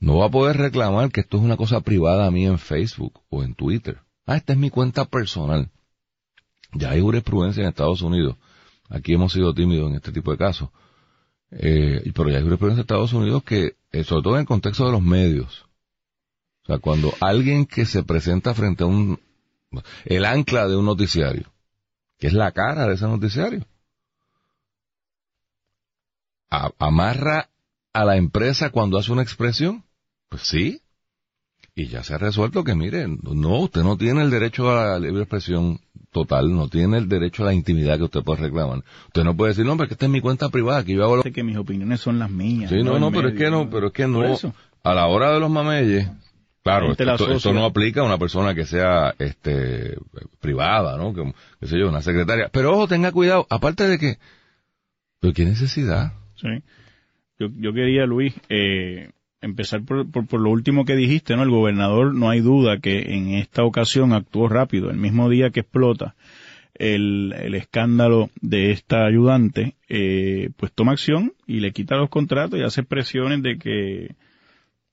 no 0.00 0.16
va 0.16 0.26
a 0.26 0.30
poder 0.30 0.56
reclamar 0.56 1.12
que 1.12 1.20
esto 1.20 1.36
es 1.36 1.42
una 1.42 1.58
cosa 1.58 1.82
privada 1.82 2.26
a 2.26 2.30
mí 2.30 2.46
en 2.46 2.58
Facebook 2.58 3.20
o 3.28 3.44
en 3.44 3.54
Twitter. 3.54 3.98
Ah, 4.26 4.36
esta 4.36 4.54
es 4.54 4.58
mi 4.58 4.70
cuenta 4.70 5.04
personal. 5.04 5.70
Ya 6.72 6.90
hay 6.90 7.02
jurisprudencia 7.02 7.62
en 7.62 7.68
Estados 7.68 8.00
Unidos. 8.00 8.36
Aquí 8.88 9.12
hemos 9.12 9.32
sido 9.32 9.52
tímidos 9.52 9.90
en 9.90 9.96
este 9.96 10.10
tipo 10.10 10.30
de 10.30 10.38
casos. 10.38 10.70
Eh, 11.50 12.10
pero 12.14 12.30
ya 12.30 12.38
hay 12.38 12.42
jurisprudencia 12.42 12.80
en 12.80 12.84
Estados 12.84 13.12
Unidos 13.12 13.42
que, 13.44 13.76
eh, 13.92 14.04
sobre 14.04 14.22
todo 14.22 14.34
en 14.34 14.40
el 14.40 14.46
contexto 14.46 14.86
de 14.86 14.92
los 14.92 15.02
medios. 15.02 15.66
O 16.62 16.66
sea, 16.66 16.78
cuando 16.78 17.12
alguien 17.20 17.66
que 17.66 17.86
se 17.86 18.02
presenta 18.02 18.54
frente 18.54 18.84
a 18.84 18.86
un, 18.86 19.18
el 20.04 20.24
ancla 20.24 20.68
de 20.68 20.76
un 20.76 20.84
noticiario, 20.84 21.46
que 22.18 22.26
es 22.26 22.32
la 22.32 22.52
cara 22.52 22.86
de 22.86 22.94
ese 22.94 23.06
noticiario, 23.06 23.64
amarra 26.78 27.48
a 27.92 28.04
la 28.04 28.16
empresa 28.16 28.70
cuando 28.70 28.98
hace 28.98 29.12
una 29.12 29.22
expresión, 29.22 29.84
pues 30.28 30.42
sí. 30.42 30.82
Y 31.74 31.86
ya 31.86 32.02
se 32.02 32.14
ha 32.14 32.18
resuelto 32.18 32.64
que, 32.64 32.74
miren, 32.74 33.20
no, 33.22 33.60
usted 33.60 33.82
no 33.82 33.96
tiene 33.96 34.22
el 34.22 34.30
derecho 34.30 34.70
a 34.70 34.86
la 34.86 34.98
libre 34.98 35.22
expresión 35.22 35.80
total, 36.10 36.54
no 36.54 36.68
tiene 36.68 36.98
el 36.98 37.08
derecho 37.08 37.42
a 37.42 37.46
la 37.46 37.54
intimidad 37.54 37.96
que 37.96 38.04
usted 38.04 38.22
puede 38.22 38.42
reclamar. 38.42 38.82
Usted 39.06 39.24
no 39.24 39.36
puede 39.36 39.52
decir, 39.52 39.64
no, 39.64 39.76
porque 39.76 39.94
esta 39.94 40.06
es 40.06 40.10
mi 40.10 40.20
cuenta 40.20 40.48
privada, 40.48 40.84
que 40.84 40.94
yo 40.94 41.04
hago 41.04 41.16
lo 41.16 41.22
que 41.22 41.42
mis 41.42 41.56
opiniones 41.56 42.00
son 42.00 42.18
las 42.18 42.30
mías. 42.30 42.70
Sí, 42.70 42.82
no, 42.82 42.98
no, 42.98 43.10
pero 43.12 43.28
es 43.28 43.38
que 43.38 43.50
no, 43.50 43.70
pero 43.70 43.88
es 43.88 43.92
que 43.92 44.06
no. 44.06 44.36
A 44.82 44.94
la 44.94 45.06
hora 45.06 45.32
de 45.32 45.40
los 45.40 45.50
mameyes, 45.50 46.08
claro, 46.62 46.92
esto, 46.92 47.52
no 47.52 47.64
aplica 47.64 48.00
a 48.00 48.04
una 48.04 48.18
persona 48.18 48.54
que 48.54 48.66
sea, 48.66 49.14
este, 49.18 49.96
privada, 50.40 50.96
¿no? 50.96 51.14
Que, 51.14 51.32
qué 51.60 51.66
sé 51.66 51.78
yo, 51.78 51.88
una 51.88 52.02
secretaria. 52.02 52.48
Pero 52.52 52.72
ojo, 52.72 52.88
tenga 52.88 53.12
cuidado, 53.12 53.46
aparte 53.50 53.88
de 53.88 53.98
que, 53.98 54.18
pero 55.20 55.32
qué 55.32 55.44
necesidad. 55.44 56.12
Sí. 56.36 56.48
Yo, 57.38 57.48
yo 57.56 57.72
quería, 57.72 58.04
Luis, 58.06 58.34
eh, 58.48 59.10
empezar 59.40 59.82
por, 59.84 60.10
por, 60.10 60.40
lo 60.40 60.50
último 60.50 60.84
que 60.84 60.96
dijiste, 60.96 61.36
¿no? 61.36 61.42
El 61.42 61.50
gobernador 61.50 62.14
no 62.14 62.30
hay 62.30 62.40
duda 62.40 62.78
que 62.78 63.14
en 63.14 63.34
esta 63.34 63.64
ocasión 63.64 64.12
actuó 64.12 64.48
rápido, 64.48 64.90
el 64.90 64.98
mismo 64.98 65.28
día 65.28 65.50
que 65.50 65.60
explota 65.60 66.14
el, 66.80 67.34
el 67.38 67.54
escándalo 67.54 68.30
de 68.40 68.70
esta 68.70 69.04
ayudante, 69.04 69.74
eh, 69.88 70.50
pues 70.56 70.72
toma 70.72 70.92
acción 70.92 71.34
y 71.46 71.60
le 71.60 71.72
quita 71.72 71.96
los 71.96 72.08
contratos 72.08 72.58
y 72.58 72.62
hace 72.62 72.82
presiones 72.82 73.42
de 73.42 73.58
que 73.58 74.14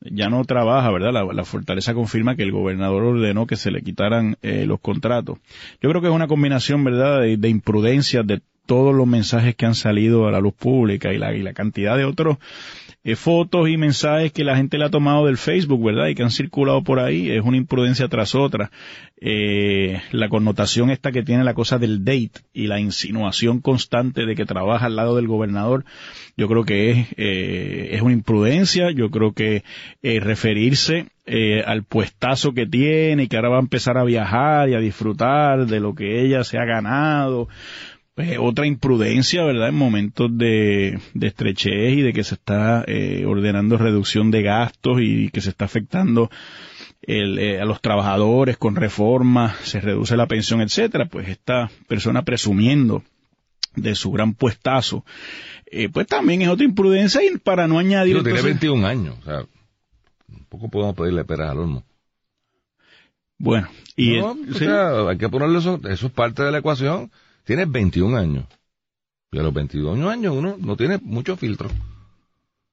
ya 0.01 0.29
no 0.29 0.43
trabaja, 0.45 0.91
¿verdad? 0.91 1.11
La, 1.33 1.45
fortaleza 1.45 1.93
confirma 1.93 2.35
que 2.35 2.43
el 2.43 2.51
gobernador 2.51 3.03
ordenó 3.03 3.47
que 3.47 3.55
se 3.55 3.71
le 3.71 3.81
quitaran 3.81 4.37
eh, 4.41 4.65
los 4.65 4.79
contratos. 4.79 5.39
Yo 5.81 5.89
creo 5.89 6.01
que 6.01 6.07
es 6.07 6.13
una 6.13 6.27
combinación, 6.27 6.83
¿verdad?, 6.83 7.21
de, 7.21 7.37
de 7.37 7.49
imprudencia 7.49 8.23
de 8.23 8.41
todos 8.67 8.93
los 8.93 9.07
mensajes 9.07 9.55
que 9.55 9.65
han 9.65 9.73
salido 9.73 10.27
a 10.27 10.31
la 10.31 10.39
luz 10.39 10.53
pública 10.53 11.11
y 11.11 11.17
la, 11.17 11.33
y 11.33 11.41
la 11.41 11.53
cantidad 11.53 11.97
de 11.97 12.05
otros 12.05 12.37
eh, 13.03 13.15
fotos 13.15 13.69
y 13.69 13.77
mensajes 13.77 14.33
que 14.33 14.43
la 14.43 14.57
gente 14.57 14.77
le 14.77 14.85
ha 14.85 14.89
tomado 14.89 15.25
del 15.25 15.37
Facebook, 15.37 15.83
¿verdad? 15.83 16.07
Y 16.07 16.15
que 16.15 16.23
han 16.23 16.29
circulado 16.29 16.83
por 16.83 16.99
ahí, 16.99 17.31
es 17.31 17.41
una 17.41 17.55
imprudencia 17.55 18.09
tras 18.09 18.35
otra. 18.35 18.69
Eh, 19.19 20.01
la 20.11 20.29
connotación 20.29 20.89
esta 20.89 21.11
que 21.11 21.23
tiene 21.23 21.43
la 21.43 21.53
cosa 21.53 21.79
del 21.79 22.03
date 22.03 22.41
y 22.53 22.67
la 22.67 22.79
insinuación 22.79 23.61
constante 23.61 24.25
de 24.25 24.35
que 24.35 24.45
trabaja 24.45 24.87
al 24.87 24.95
lado 24.95 25.15
del 25.15 25.27
gobernador, 25.27 25.85
yo 26.35 26.47
creo 26.47 26.65
que 26.65 26.91
es, 26.91 27.07
eh, 27.15 27.89
es 27.93 28.01
una 28.01 28.13
imprudencia, 28.13 28.91
yo 28.91 29.09
creo 29.09 29.31
que 29.31 29.63
eh, 30.03 30.19
referirse 30.19 31.07
eh, 31.25 31.61
al 31.65 31.83
puestazo 31.83 32.53
que 32.53 32.65
tiene 32.65 33.23
y 33.23 33.27
que 33.27 33.35
ahora 33.35 33.49
va 33.49 33.57
a 33.57 33.61
empezar 33.61 33.97
a 33.97 34.03
viajar 34.03 34.69
y 34.69 34.75
a 34.75 34.79
disfrutar 34.79 35.65
de 35.65 35.79
lo 35.79 35.93
que 35.93 36.21
ella 36.21 36.43
se 36.43 36.57
ha 36.57 36.63
ganado, 36.63 37.49
pues, 38.17 38.35
otra 38.39 38.65
imprudencia, 38.65 39.43
¿verdad? 39.43 39.69
En 39.69 39.75
momentos 39.75 40.35
de, 40.35 40.99
estrechez 41.21 41.99
y 41.99 42.01
de 42.01 42.13
que 42.13 42.23
se 42.23 42.33
está 42.33 42.83
eh, 42.87 43.23
ordenando 43.27 43.77
reducción 43.77 44.31
de 44.31 44.41
gastos 44.41 44.97
y 45.01 45.29
que 45.29 45.39
se 45.39 45.51
está 45.51 45.65
afectando 45.65 46.31
eh, 47.03 47.59
a 47.61 47.65
los 47.65 47.79
trabajadores 47.79 48.57
con 48.57 48.75
reformas, 48.75 49.55
se 49.57 49.81
reduce 49.81 50.17
la 50.17 50.25
pensión, 50.25 50.61
etcétera, 50.61 51.05
pues 51.05 51.29
esta 51.29 51.69
persona 51.87 52.23
presumiendo 52.23 53.03
de 53.75 53.93
su 53.93 54.11
gran 54.11 54.33
puestazo, 54.33 55.05
eh, 55.67 55.87
pues 55.87 56.07
también 56.07 56.41
es 56.41 56.49
otra 56.49 56.65
imprudencia 56.65 57.21
y 57.23 57.37
para 57.37 57.67
no 57.67 57.77
añadir... 57.77 58.23
tiene 58.23 58.41
21 58.41 58.87
años, 58.87 59.15
o 59.21 59.25
sea, 59.25 59.41
un 60.27 60.45
poco 60.49 60.69
podemos 60.69 60.95
pedirle 60.95 61.23
peras 61.23 61.51
al 61.51 61.59
horno. 61.59 61.83
Bueno, 63.37 63.69
y... 63.95 64.15
hay 64.17 65.17
que 65.19 65.29
ponerle 65.29 65.59
eso, 65.59 65.79
eso 65.87 66.07
es 66.07 66.11
parte 66.11 66.41
de 66.41 66.51
la 66.51 66.57
ecuación 66.57 67.11
Tienes 67.47 67.71
21 67.71 68.17
años. 68.17 68.45
Y 69.31 69.39
a 69.39 69.41
los 69.41 69.53
21 69.53 70.09
años 70.09 70.35
uno 70.35 70.57
no 70.59 70.75
tiene 70.75 70.99
mucho 71.01 71.37
filtro. 71.37 71.69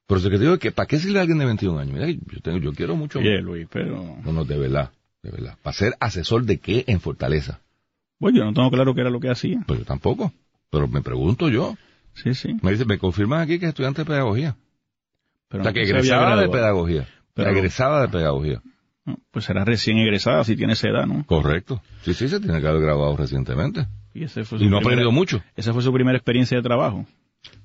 Pero 0.05 0.19
eso 0.19 0.29
que 0.29 0.35
te 0.37 0.43
digo 0.43 0.59
que 0.59 0.73
¿para 0.73 0.85
qué 0.85 0.99
sirve 0.99 1.21
alguien 1.21 1.37
de 1.37 1.45
21 1.45 1.79
años? 1.79 1.93
Mira, 1.93 2.09
yo, 2.09 2.41
tengo, 2.41 2.57
yo 2.57 2.73
quiero 2.73 2.97
mucho. 2.97 3.19
Oye, 3.19 3.41
Luis, 3.41 3.67
pero... 3.71 4.17
No, 4.23 4.33
no, 4.33 4.43
de 4.43 4.57
verdad, 4.57 4.91
de 5.23 5.31
verdad. 5.31 5.57
¿Para 5.63 5.73
ser 5.73 5.93
asesor 6.01 6.43
de 6.43 6.59
qué 6.59 6.83
en 6.87 6.99
Fortaleza? 6.99 7.61
Bueno, 8.19 8.39
yo 8.39 8.43
no 8.43 8.53
tengo 8.53 8.69
claro 8.69 8.93
qué 8.93 9.01
era 9.01 9.09
lo 9.09 9.21
que 9.21 9.29
hacía. 9.29 9.63
Pues 9.65 9.79
yo 9.79 9.85
tampoco. 9.85 10.33
Pero 10.69 10.89
me 10.89 11.01
pregunto 11.01 11.47
yo. 11.47 11.77
Sí, 12.13 12.33
sí. 12.33 12.57
Me 12.61 12.71
dice, 12.71 12.83
me 12.83 12.97
confirman 12.97 13.39
aquí 13.39 13.59
que 13.59 13.67
es 13.67 13.69
estudiante 13.69 14.01
de 14.01 14.05
pedagogía. 14.05 14.57
Pero 15.47 15.61
o 15.61 15.63
sea, 15.63 15.71
que 15.71 15.83
egresada 15.83 16.35
de 16.35 16.49
pedagogía. 16.49 17.07
Pero... 17.33 17.49
Egresada 17.49 18.01
de 18.01 18.09
pedagogía. 18.09 18.61
pues 19.31 19.45
será 19.45 19.63
recién 19.63 19.97
egresada 19.99 20.43
si 20.43 20.57
tiene 20.57 20.73
esa 20.73 20.89
edad, 20.89 21.05
¿no? 21.05 21.25
Correcto. 21.25 21.81
Sí, 22.01 22.13
sí, 22.13 22.27
se 22.27 22.41
tiene 22.41 22.59
que 22.59 22.67
haber 22.67 22.81
graduado 22.81 23.15
recientemente. 23.15 23.87
Y, 24.15 24.23
ese 24.23 24.45
fue 24.45 24.57
y 24.59 24.67
no 24.67 24.77
ha 24.77 24.79
aprendido 24.79 25.11
mucho. 25.11 25.43
Esa 25.55 25.73
fue 25.73 25.83
su 25.83 25.93
primera 25.93 26.17
experiencia 26.17 26.57
de 26.57 26.63
trabajo. 26.63 27.05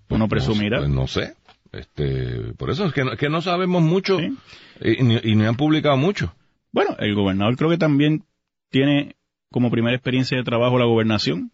Uno 0.08 0.28
pues 0.28 0.44
presumirá. 0.44 0.78
Pues 0.78 0.90
no 0.90 1.06
sé. 1.06 1.34
Este, 1.72 2.52
por 2.58 2.70
eso 2.70 2.84
es 2.86 2.92
que 2.92 3.04
no, 3.04 3.16
que 3.16 3.28
no 3.28 3.40
sabemos 3.40 3.80
mucho 3.82 4.20
y, 4.20 4.36
y, 4.82 5.34
ni 5.36 5.44
han 5.44 5.56
publicado 5.56 5.96
mucho. 5.96 6.34
Bueno, 6.72 6.96
el 6.98 7.14
gobernador 7.14 7.56
creo 7.56 7.70
que 7.70 7.78
también 7.78 8.24
tiene 8.70 9.14
como 9.52 9.70
primera 9.70 9.96
experiencia 9.96 10.36
de 10.36 10.44
trabajo 10.44 10.78
la 10.78 10.86
gobernación 10.86 11.52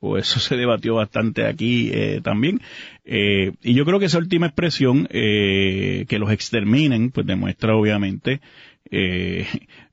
o 0.00 0.16
eso 0.16 0.38
se 0.40 0.56
debatió 0.56 0.94
bastante 0.94 1.46
aquí 1.46 1.90
eh, 1.92 2.20
también. 2.22 2.60
Eh, 3.04 3.52
y 3.62 3.74
yo 3.74 3.84
creo 3.84 3.98
que 3.98 4.06
esa 4.06 4.18
última 4.18 4.46
expresión, 4.46 5.08
eh, 5.10 6.06
que 6.08 6.18
los 6.18 6.30
exterminen, 6.30 7.10
pues 7.10 7.26
demuestra 7.26 7.76
obviamente 7.76 8.40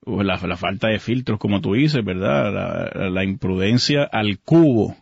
la, 0.06 0.58
falta 0.58 0.88
de 0.88 1.00
filtros, 1.00 1.40
como 1.40 1.62
tú 1.62 1.74
dices, 1.74 2.04
¿verdad? 2.04 3.10
La, 3.10 3.24
imprudencia 3.24 4.04
al 4.04 4.40
cubo. 4.40 4.96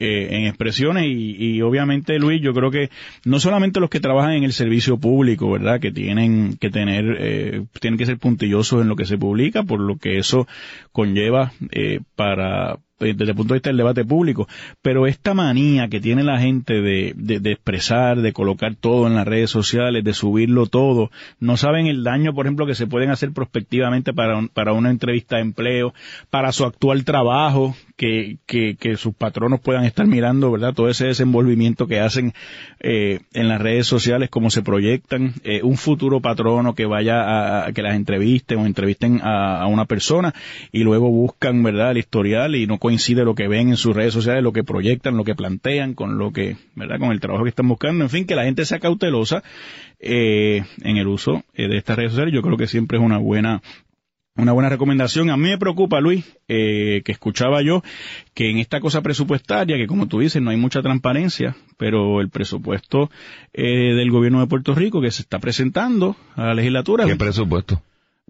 Eh, 0.00 0.36
en 0.36 0.46
expresiones 0.46 1.04
y, 1.04 1.36
y, 1.38 1.60
obviamente 1.60 2.18
Luis 2.18 2.40
yo 2.40 2.54
creo 2.54 2.70
que 2.70 2.88
no 3.26 3.38
solamente 3.38 3.78
los 3.78 3.90
que 3.90 4.00
trabajan 4.00 4.32
en 4.32 4.42
el 4.42 4.54
servicio 4.54 4.98
público 4.98 5.50
verdad 5.50 5.80
que 5.80 5.92
tienen 5.92 6.56
que 6.56 6.70
tener 6.70 7.16
eh, 7.20 7.66
tienen 7.78 7.98
que 7.98 8.06
ser 8.06 8.18
puntillosos 8.18 8.80
en 8.80 8.88
lo 8.88 8.96
que 8.96 9.04
se 9.04 9.18
publica 9.18 9.64
por 9.64 9.80
lo 9.80 9.96
que 9.96 10.16
eso 10.16 10.48
conlleva 10.92 11.52
eh, 11.70 12.00
para 12.16 12.78
desde 13.02 13.30
el 13.30 13.36
punto 13.36 13.54
de 13.54 13.58
vista 13.58 13.70
del 13.70 13.76
debate 13.76 14.04
público, 14.04 14.48
pero 14.80 15.06
esta 15.06 15.34
manía 15.34 15.88
que 15.88 16.00
tiene 16.00 16.22
la 16.22 16.38
gente 16.38 16.80
de, 16.80 17.12
de, 17.16 17.52
expresar, 17.52 18.20
de 18.20 18.32
colocar 18.32 18.74
todo 18.74 19.06
en 19.06 19.14
las 19.14 19.26
redes 19.26 19.50
sociales, 19.50 20.04
de 20.04 20.14
subirlo 20.14 20.66
todo, 20.66 21.10
no 21.40 21.56
saben 21.56 21.86
el 21.86 22.04
daño, 22.04 22.34
por 22.34 22.46
ejemplo, 22.46 22.66
que 22.66 22.74
se 22.74 22.86
pueden 22.86 23.10
hacer 23.10 23.32
prospectivamente 23.32 24.12
para, 24.12 24.40
para 24.54 24.72
una 24.72 24.90
entrevista 24.90 25.36
de 25.36 25.42
empleo, 25.42 25.94
para 26.30 26.52
su 26.52 26.64
actual 26.64 27.04
trabajo, 27.04 27.74
que, 27.96 28.38
que, 28.46 28.76
que, 28.76 28.96
sus 28.96 29.14
patronos 29.14 29.60
puedan 29.60 29.84
estar 29.84 30.06
mirando, 30.06 30.50
¿verdad? 30.50 30.74
Todo 30.74 30.88
ese 30.88 31.06
desenvolvimiento 31.06 31.86
que 31.86 32.00
hacen 32.00 32.32
eh, 32.80 33.20
en 33.32 33.48
las 33.48 33.60
redes 33.60 33.86
sociales, 33.86 34.28
cómo 34.28 34.50
se 34.50 34.62
proyectan, 34.62 35.34
eh, 35.44 35.60
un 35.62 35.76
futuro 35.76 36.20
patrono 36.20 36.74
que 36.74 36.86
vaya 36.86 37.66
a, 37.66 37.72
que 37.72 37.82
las 37.82 37.94
entrevisten 37.94 38.58
o 38.58 38.66
entrevisten 38.66 39.20
a, 39.22 39.62
a, 39.62 39.66
una 39.66 39.84
persona 39.84 40.34
y 40.72 40.82
luego 40.82 41.10
buscan, 41.10 41.62
¿verdad? 41.62 41.92
El 41.92 41.98
historial 41.98 42.56
y 42.56 42.66
no 42.66 42.78
coincide 42.92 43.24
lo 43.24 43.34
que 43.34 43.48
ven 43.48 43.70
en 43.70 43.78
sus 43.78 43.96
redes 43.96 44.12
sociales, 44.12 44.42
lo 44.42 44.52
que 44.52 44.64
proyectan, 44.64 45.16
lo 45.16 45.24
que 45.24 45.34
plantean 45.34 45.94
con 45.94 46.18
lo 46.18 46.30
que, 46.30 46.56
¿verdad? 46.74 46.98
Con 46.98 47.10
el 47.10 47.20
trabajo 47.20 47.44
que 47.44 47.48
están 47.48 47.66
buscando. 47.66 48.04
En 48.04 48.10
fin, 48.10 48.26
que 48.26 48.34
la 48.34 48.44
gente 48.44 48.66
sea 48.66 48.80
cautelosa 48.80 49.42
eh, 49.98 50.62
en 50.82 50.98
el 50.98 51.06
uso 51.06 51.42
eh, 51.54 51.68
de 51.68 51.78
estas 51.78 51.96
redes 51.96 52.12
sociales. 52.12 52.34
Yo 52.34 52.42
creo 52.42 52.58
que 52.58 52.66
siempre 52.66 52.98
es 52.98 53.04
una 53.04 53.16
buena 53.16 53.62
una 54.36 54.52
buena 54.52 54.68
recomendación. 54.68 55.30
A 55.30 55.36
mí 55.38 55.48
me 55.48 55.58
preocupa, 55.58 56.00
Luis, 56.00 56.24
eh, 56.48 57.00
que 57.04 57.12
escuchaba 57.12 57.62
yo 57.62 57.82
que 58.34 58.50
en 58.50 58.58
esta 58.58 58.80
cosa 58.80 59.00
presupuestaria, 59.00 59.76
que 59.76 59.86
como 59.86 60.06
tú 60.06 60.20
dices, 60.20 60.42
no 60.42 60.50
hay 60.50 60.56
mucha 60.58 60.82
transparencia, 60.82 61.56
pero 61.78 62.20
el 62.20 62.28
presupuesto 62.28 63.10
eh, 63.54 63.94
del 63.94 64.10
gobierno 64.10 64.40
de 64.40 64.46
Puerto 64.46 64.74
Rico 64.74 65.00
que 65.00 65.10
se 65.10 65.22
está 65.22 65.38
presentando 65.38 66.16
a 66.34 66.46
la 66.46 66.54
legislatura. 66.54 67.06
¿Qué 67.06 67.16
presupuesto? 67.16 67.82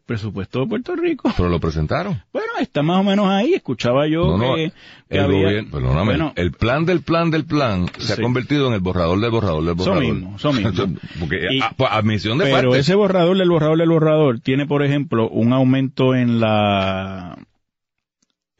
Presupuesto 0.04 0.60
de 0.60 0.66
Puerto 0.66 0.96
Rico. 0.96 1.32
Pero 1.36 1.48
lo 1.48 1.60
presentaron. 1.60 2.22
Bueno, 2.32 2.52
está 2.60 2.82
más 2.82 3.00
o 3.00 3.02
menos 3.04 3.26
ahí. 3.28 3.54
Escuchaba 3.54 4.06
yo 4.06 4.38
que, 4.38 4.72
el 5.08 5.20
había... 5.20 5.62
bueno, 5.70 6.32
el 6.36 6.52
plan 6.52 6.84
del 6.84 7.02
plan 7.02 7.30
del 7.30 7.44
plan 7.44 7.86
se 7.98 8.14
ha 8.14 8.16
convertido 8.16 8.68
en 8.68 8.74
el 8.74 8.80
borrador 8.80 9.20
del 9.20 9.30
borrador 9.30 9.64
del 9.64 9.74
borrador. 9.74 10.02
Eso 10.02 10.14
mismo, 10.14 10.36
eso 10.36 10.52
mismo. 10.52 10.98
Porque, 11.20 11.60
ah, 11.62 11.72
pues, 11.76 11.90
admisión 11.92 12.38
de 12.38 12.44
Pero 12.44 12.74
ese 12.74 12.94
borrador 12.94 13.36
del 13.36 13.48
borrador 13.48 13.78
del 13.78 13.88
borrador 13.88 14.40
tiene, 14.40 14.66
por 14.66 14.82
ejemplo, 14.82 15.28
un 15.28 15.52
aumento 15.52 16.14
en 16.14 16.40
la 16.40 17.38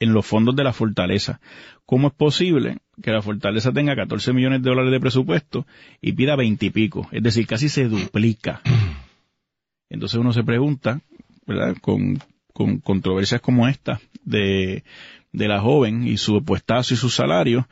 en 0.02 0.12
los 0.12 0.26
fondos 0.26 0.57
de 0.57 0.64
la 0.64 0.72
fortaleza. 0.72 1.40
¿Cómo 1.87 2.09
es 2.09 2.14
posible 2.14 2.78
que 3.02 3.12
la 3.12 3.22
fortaleza 3.22 3.72
tenga 3.72 3.94
14 3.94 4.33
millones 4.33 4.62
de 4.62 4.70
dólares 4.70 4.90
de 4.90 4.98
presupuesto 4.98 5.66
y 6.00 6.12
pida 6.12 6.35
20 6.37 6.66
y 6.66 6.70
pico? 6.70 7.09
Es 7.12 7.22
decir, 7.22 7.46
casi 7.46 7.68
se 7.68 7.85
duplica. 7.85 8.61
Entonces 9.90 10.18
uno 10.18 10.33
se 10.33 10.42
pregunta 10.42 11.02
¿verdad? 11.46 11.76
Con, 11.81 12.18
con 12.52 12.78
controversias 12.78 13.40
como 13.40 13.68
esta 13.68 14.00
de, 14.24 14.85
de 15.33 15.48
la 15.48 15.61
joven 15.61 16.07
y 16.07 16.18
su 16.18 16.44
puestazo 16.44 16.94
y 16.94 16.96
su 16.96 17.09
salario, 17.09 17.66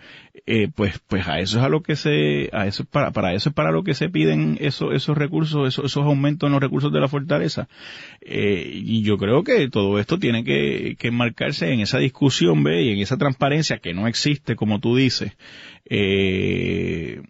eh, 0.47 0.69
pues, 0.75 0.99
pues 1.07 1.29
a 1.29 1.39
eso 1.41 1.59
es 1.59 1.65
a 1.65 1.69
lo 1.69 1.83
que 1.83 1.95
se, 1.95 2.49
a 2.53 2.67
eso 2.67 2.85
para, 2.85 3.11
para 3.11 3.35
eso 3.35 3.51
es 3.51 3.55
para 3.55 3.71
lo 3.71 3.85
que 3.85 3.95
se 3.95 4.09
piden 4.09 4.57
esos, 4.61 4.95
esos 4.95 5.17
recursos, 5.17 5.69
esos, 5.69 5.85
esos 5.85 6.05
aumentos 6.05 6.47
en 6.47 6.53
los 6.53 6.63
recursos 6.63 6.93
de 6.93 7.01
la 7.01 7.09
fortaleza. 7.09 7.69
Eh, 8.23 8.71
y 8.73 9.03
yo 9.03 9.19
creo 9.19 9.45
que 9.45 9.69
todo 9.69 9.99
esto 9.99 10.19
tiene 10.19 10.43
que, 10.43 10.97
que 10.99 11.09
enmarcarse 11.09 11.73
en 11.73 11.81
esa 11.81 11.99
discusión, 11.99 12.65
ve, 12.65 12.83
y 12.83 12.93
en 12.93 12.99
esa 12.99 13.19
transparencia 13.19 13.79
que 13.79 13.93
no 13.95 14.09
existe, 14.09 14.57
como 14.57 14.81
tú 14.81 14.97
dices, 14.97 15.37
eh, 15.85 17.23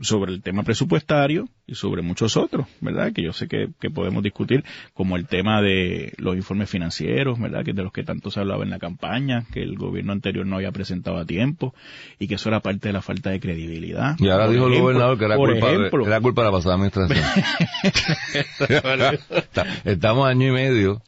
sobre 0.00 0.32
el 0.32 0.42
tema 0.42 0.62
presupuestario 0.62 1.48
y 1.66 1.74
sobre 1.74 2.02
muchos 2.02 2.36
otros, 2.36 2.66
¿verdad? 2.80 3.12
Que 3.12 3.22
yo 3.22 3.32
sé 3.32 3.48
que, 3.48 3.68
podemos 3.90 4.22
discutir, 4.22 4.64
como 4.94 5.16
el 5.16 5.26
tema 5.26 5.62
de 5.62 6.12
los 6.18 6.36
informes 6.36 6.70
financieros, 6.70 7.38
¿verdad? 7.38 7.64
Que 7.64 7.72
de 7.72 7.82
los 7.82 7.92
que 7.92 8.02
tanto 8.02 8.30
se 8.30 8.40
hablaba 8.40 8.64
en 8.64 8.70
la 8.70 8.78
campaña, 8.78 9.44
que 9.52 9.62
el 9.62 9.76
gobierno 9.76 10.12
anterior 10.12 10.46
no 10.46 10.56
había 10.56 10.72
presentado 10.72 11.18
a 11.18 11.24
tiempo 11.24 11.74
y 12.18 12.28
que 12.28 12.34
eso 12.34 12.48
era 12.48 12.60
parte 12.60 12.88
de 12.88 12.92
la 12.92 13.02
falta 13.02 13.30
de 13.30 13.40
credibilidad. 13.40 14.16
Y 14.18 14.28
ahora 14.28 14.48
dijo 14.48 14.66
el 14.66 14.80
gobernador 14.80 15.18
que 15.18 15.24
era 15.24 15.36
culpa, 15.36 15.70
de, 15.70 15.90
era 16.06 16.20
culpa 16.20 16.42
de 16.42 16.46
la 16.46 16.52
pasada 16.52 16.74
administración. 16.74 17.24
Estamos 19.84 20.28
año 20.28 20.48
y 20.48 20.52
medio 20.52 21.02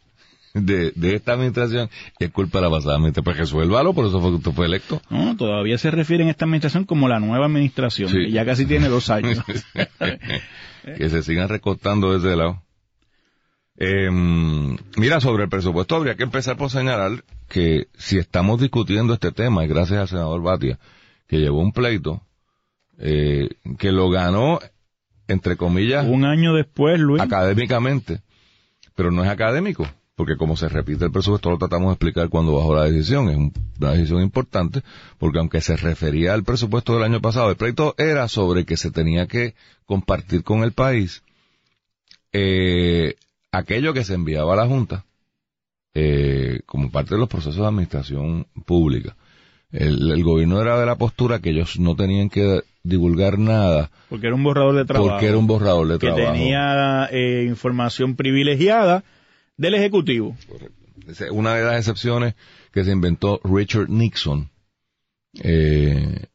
de, 0.60 0.92
de 0.92 1.14
esta 1.14 1.32
administración 1.32 1.88
y 2.18 2.24
es 2.24 2.30
culpa 2.30 2.58
de 2.58 2.64
la 2.64 2.70
pasada 2.70 2.96
administración. 2.96 3.24
Pues 3.24 3.38
resuélvalo, 3.38 3.94
por 3.94 4.06
eso 4.06 4.20
fue 4.20 4.30
que 4.30 4.36
usted 4.36 4.52
fue 4.52 4.66
electo. 4.66 5.00
No, 5.10 5.36
todavía 5.36 5.78
se 5.78 5.90
refiere 5.90 6.22
en 6.24 6.30
esta 6.30 6.44
administración 6.44 6.84
como 6.84 7.08
la 7.08 7.20
nueva 7.20 7.46
administración, 7.46 8.10
que 8.10 8.30
ya 8.30 8.44
casi 8.44 8.66
tiene 8.66 8.88
dos 8.88 9.10
años. 9.10 9.42
que 10.96 11.08
se 11.08 11.22
sigan 11.22 11.48
recortando 11.48 12.12
desde 12.12 12.28
ese 12.28 12.36
lado. 12.36 12.62
Em, 13.80 14.76
mira, 14.96 15.20
sobre 15.20 15.44
el 15.44 15.48
presupuesto 15.48 15.94
habría 15.94 16.16
que 16.16 16.24
empezar 16.24 16.56
por 16.56 16.68
señalar 16.70 17.22
que 17.48 17.86
si 17.96 18.18
estamos 18.18 18.60
discutiendo 18.60 19.14
este 19.14 19.30
tema, 19.30 19.64
y 19.64 19.68
gracias 19.68 20.00
al 20.00 20.08
senador 20.08 20.42
Batia, 20.42 20.78
que 21.28 21.38
llevó 21.38 21.60
un 21.60 21.72
pleito, 21.72 22.22
eh, 22.98 23.48
que 23.78 23.92
lo 23.92 24.10
ganó, 24.10 24.58
entre 25.28 25.56
comillas, 25.56 26.06
Un 26.06 26.24
año 26.24 26.54
después, 26.54 26.98
Luis. 26.98 27.22
académicamente, 27.22 28.20
pero 28.96 29.12
no 29.12 29.22
es 29.22 29.30
académico, 29.30 29.86
porque 30.18 30.36
como 30.36 30.56
se 30.56 30.68
repite 30.68 31.04
el 31.04 31.12
presupuesto, 31.12 31.48
lo 31.50 31.58
tratamos 31.58 31.86
de 31.88 31.92
explicar 31.92 32.28
cuando 32.28 32.52
bajó 32.56 32.74
la 32.74 32.84
decisión, 32.84 33.30
es 33.30 33.36
un- 33.36 33.52
una 33.80 33.92
decisión 33.92 34.20
importante, 34.20 34.82
porque 35.16 35.38
aunque 35.38 35.60
se 35.60 35.76
refería 35.76 36.34
al 36.34 36.42
presupuesto 36.42 36.92
del 36.94 37.04
año 37.04 37.20
pasado, 37.20 37.50
el 37.50 37.56
pleito 37.56 37.94
era 37.96 38.26
sobre 38.26 38.64
que 38.64 38.76
se 38.76 38.90
tenía 38.90 39.26
que 39.28 39.54
compartir 39.86 40.42
con 40.42 40.64
el 40.64 40.72
país 40.72 41.22
eh, 42.32 43.14
aquello 43.52 43.94
que 43.94 44.04
se 44.04 44.14
enviaba 44.14 44.52
a 44.52 44.56
la 44.56 44.66
Junta 44.66 45.04
eh, 45.94 46.60
como 46.66 46.90
parte 46.90 47.14
de 47.14 47.20
los 47.20 47.28
procesos 47.28 47.56
de 47.56 47.66
administración 47.66 48.46
pública. 48.66 49.16
El, 49.70 50.10
el 50.10 50.24
gobierno 50.24 50.60
era 50.60 50.78
de 50.80 50.86
la 50.86 50.96
postura 50.96 51.40
que 51.40 51.50
ellos 51.50 51.78
no 51.78 51.94
tenían 51.94 52.28
que 52.30 52.62
divulgar 52.82 53.38
nada 53.38 53.90
Porque 54.08 54.26
era 54.26 54.34
un 54.34 54.42
borrador 54.42 54.74
de 54.76 54.84
trabajo. 54.84 55.10
porque 55.10 55.26
era 55.26 55.36
un 55.38 55.46
borrador 55.46 55.86
de 55.88 55.98
que 55.98 56.06
trabajo. 56.06 56.32
tenía 56.32 57.06
eh, 57.12 57.44
información 57.46 58.16
privilegiada 58.16 59.04
del 59.58 59.74
Ejecutivo. 59.74 60.34
Una 61.32 61.54
de 61.54 61.64
las 61.64 61.76
excepciones 61.78 62.34
que 62.72 62.84
se 62.84 62.90
inventó 62.92 63.40
Richard 63.44 63.88
Nixon 63.90 64.50
eh, 65.42 66.26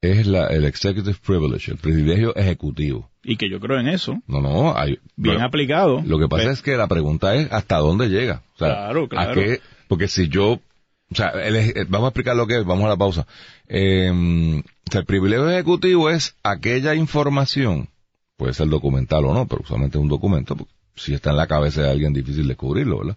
es 0.00 0.26
la, 0.26 0.46
el 0.48 0.64
executive 0.66 1.16
privilege, 1.26 1.70
el 1.72 1.78
privilegio 1.78 2.34
ejecutivo. 2.36 3.10
Y 3.22 3.36
que 3.36 3.48
yo 3.48 3.58
creo 3.60 3.80
en 3.80 3.88
eso. 3.88 4.20
No, 4.26 4.40
no, 4.40 4.76
hay, 4.76 4.98
Bien 5.16 5.36
pero 5.36 5.42
aplicado. 5.46 6.02
lo 6.04 6.18
que 6.18 6.28
pasa 6.28 6.50
es 6.50 6.60
que 6.62 6.76
la 6.76 6.86
pregunta 6.88 7.34
es 7.34 7.50
hasta 7.52 7.78
dónde 7.78 8.08
llega. 8.08 8.42
O 8.54 8.58
sea, 8.58 8.68
Claro, 8.68 9.04
¿a 9.04 9.08
claro. 9.08 9.34
qué? 9.34 9.60
Porque 9.88 10.08
si 10.08 10.28
yo, 10.28 10.52
o 10.52 11.14
sea, 11.14 11.28
el 11.30 11.56
eh, 11.56 11.86
vamos 11.88 12.06
a 12.06 12.08
explicar 12.10 12.36
lo 12.36 12.46
que 12.46 12.58
es, 12.58 12.64
vamos 12.66 12.84
a 12.84 12.88
la 12.88 12.96
pausa. 12.96 13.26
Eh, 13.66 14.10
o 14.10 14.90
sea, 14.90 15.00
el 15.00 15.06
privilegio 15.06 15.50
ejecutivo 15.50 16.10
es 16.10 16.36
aquella 16.42 16.94
información, 16.94 17.88
puede 18.36 18.52
ser 18.52 18.68
documental 18.68 19.24
o 19.24 19.32
no, 19.32 19.46
pero 19.46 19.62
usualmente 19.62 19.96
es 19.96 20.02
un 20.02 20.08
documento, 20.08 20.54
porque 20.56 20.72
si 20.96 21.14
está 21.14 21.30
en 21.30 21.36
la 21.36 21.46
cabeza 21.46 21.82
de 21.82 21.90
alguien 21.90 22.12
difícil 22.12 22.46
descubrirlo, 22.48 22.98
¿verdad? 22.98 23.16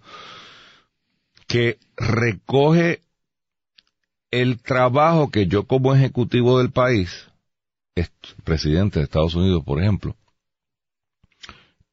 Que 1.47 1.77
recoge 1.95 3.01
el 4.31 4.59
trabajo 4.59 5.29
que 5.31 5.47
yo 5.47 5.63
como 5.65 5.95
ejecutivo 5.95 6.57
del 6.59 6.71
país, 6.71 7.27
presidente 8.43 8.99
de 8.99 9.05
Estados 9.05 9.35
Unidos, 9.35 9.63
por 9.65 9.81
ejemplo, 9.81 10.15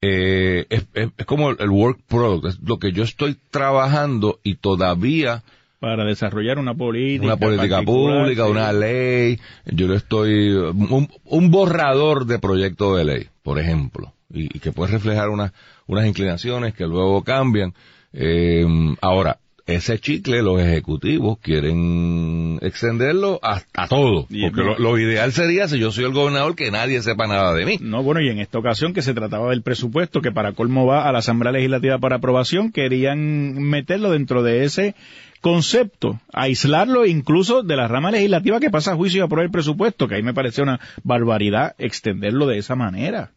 eh, 0.00 0.66
es, 0.68 0.86
es- 0.94 1.10
es 1.16 1.26
como 1.26 1.50
el 1.50 1.70
work 1.70 2.00
product, 2.06 2.46
es 2.46 2.58
lo 2.60 2.78
que 2.78 2.92
yo 2.92 3.04
estoy 3.04 3.38
trabajando 3.50 4.38
y 4.42 4.56
todavía 4.56 5.42
para 5.80 6.04
desarrollar 6.04 6.58
una 6.58 6.74
política. 6.74 7.24
una 7.26 7.36
política 7.36 7.82
pública, 7.82 8.44
sí. 8.46 8.50
una 8.50 8.72
ley, 8.72 9.38
yo 9.66 9.86
le 9.86 9.96
estoy, 9.96 10.50
un, 10.52 11.08
un 11.24 11.50
borrador 11.50 12.24
de 12.26 12.38
proyecto 12.38 12.96
de 12.96 13.04
ley, 13.04 13.28
por 13.42 13.58
ejemplo, 13.58 14.12
y, 14.32 14.44
y 14.56 14.60
que 14.60 14.72
puede 14.72 14.92
reflejar 14.92 15.28
unas 15.28 15.52
unas 15.86 16.06
inclinaciones 16.06 16.74
que 16.74 16.86
luego 16.86 17.22
cambian. 17.22 17.74
Eh, 18.12 18.64
ahora, 19.00 19.38
ese 19.66 19.98
chicle 19.98 20.42
los 20.42 20.60
ejecutivos 20.60 21.38
quieren 21.38 22.58
extenderlo 22.60 23.40
a, 23.42 23.62
a 23.72 23.88
todo, 23.88 24.26
porque 24.26 24.60
lo, 24.62 24.78
lo 24.78 24.98
ideal 24.98 25.32
sería, 25.32 25.68
si 25.68 25.78
yo 25.78 25.90
soy 25.90 26.04
el 26.04 26.12
gobernador, 26.12 26.54
que 26.54 26.70
nadie 26.70 27.00
sepa 27.00 27.26
nada 27.26 27.54
de 27.54 27.64
mí. 27.64 27.78
No, 27.80 28.02
bueno, 28.02 28.20
y 28.20 28.28
en 28.28 28.40
esta 28.40 28.58
ocasión 28.58 28.92
que 28.92 29.00
se 29.00 29.14
trataba 29.14 29.50
del 29.50 29.62
presupuesto 29.62 30.20
que 30.20 30.32
para 30.32 30.52
colmo 30.52 30.84
va 30.86 31.08
a 31.08 31.12
la 31.12 31.20
Asamblea 31.20 31.52
Legislativa 31.52 31.98
para 31.98 32.16
aprobación, 32.16 32.72
querían 32.72 33.54
meterlo 33.54 34.10
dentro 34.10 34.42
de 34.42 34.64
ese 34.64 34.94
concepto, 35.40 36.20
aislarlo 36.32 37.04
incluso 37.06 37.62
de 37.62 37.76
la 37.76 37.88
rama 37.88 38.10
legislativa 38.10 38.60
que 38.60 38.70
pasa 38.70 38.92
a 38.92 38.96
juicio 38.96 39.20
y 39.20 39.24
aprueba 39.24 39.44
el 39.44 39.50
presupuesto, 39.50 40.08
que 40.08 40.16
ahí 40.16 40.22
me 40.22 40.32
pareció 40.34 40.62
una 40.62 40.80
barbaridad 41.02 41.74
extenderlo 41.78 42.46
de 42.46 42.58
esa 42.58 42.76
manera. 42.76 43.32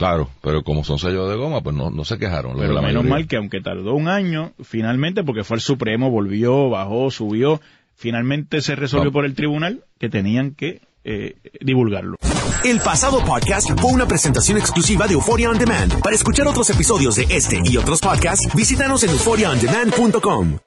Claro, 0.00 0.30
pero 0.40 0.62
como 0.62 0.82
son 0.82 0.98
sellos 0.98 1.28
de 1.28 1.36
goma, 1.36 1.60
pues 1.60 1.76
no, 1.76 1.90
no 1.90 2.06
se 2.06 2.16
quejaron. 2.16 2.56
Pero 2.56 2.72
la 2.72 2.80
menos 2.80 3.04
mayoría. 3.04 3.10
mal 3.10 3.26
que 3.28 3.36
aunque 3.36 3.60
tardó 3.60 3.92
un 3.92 4.08
año, 4.08 4.52
finalmente, 4.64 5.22
porque 5.22 5.44
fue 5.44 5.58
el 5.58 5.60
Supremo, 5.60 6.10
volvió, 6.10 6.70
bajó, 6.70 7.10
subió, 7.10 7.60
finalmente 7.96 8.62
se 8.62 8.76
resolvió 8.76 9.12
por 9.12 9.26
el 9.26 9.34
tribunal 9.34 9.84
que 9.98 10.08
tenían 10.08 10.54
que 10.54 10.80
eh, 11.04 11.36
divulgarlo. 11.60 12.16
El 12.64 12.80
pasado 12.80 13.22
podcast 13.22 13.78
fue 13.78 13.92
una 13.92 14.08
presentación 14.08 14.56
exclusiva 14.56 15.06
de 15.06 15.12
Euphoria 15.12 15.50
On 15.50 15.58
Demand. 15.58 16.00
Para 16.00 16.16
escuchar 16.16 16.46
otros 16.46 16.70
episodios 16.70 17.16
de 17.16 17.26
este 17.28 17.60
y 17.62 17.76
otros 17.76 18.00
podcasts, 18.00 18.48
visítanos 18.54 19.04
en 19.04 19.10
euphoriaondemand.com. 19.10 20.60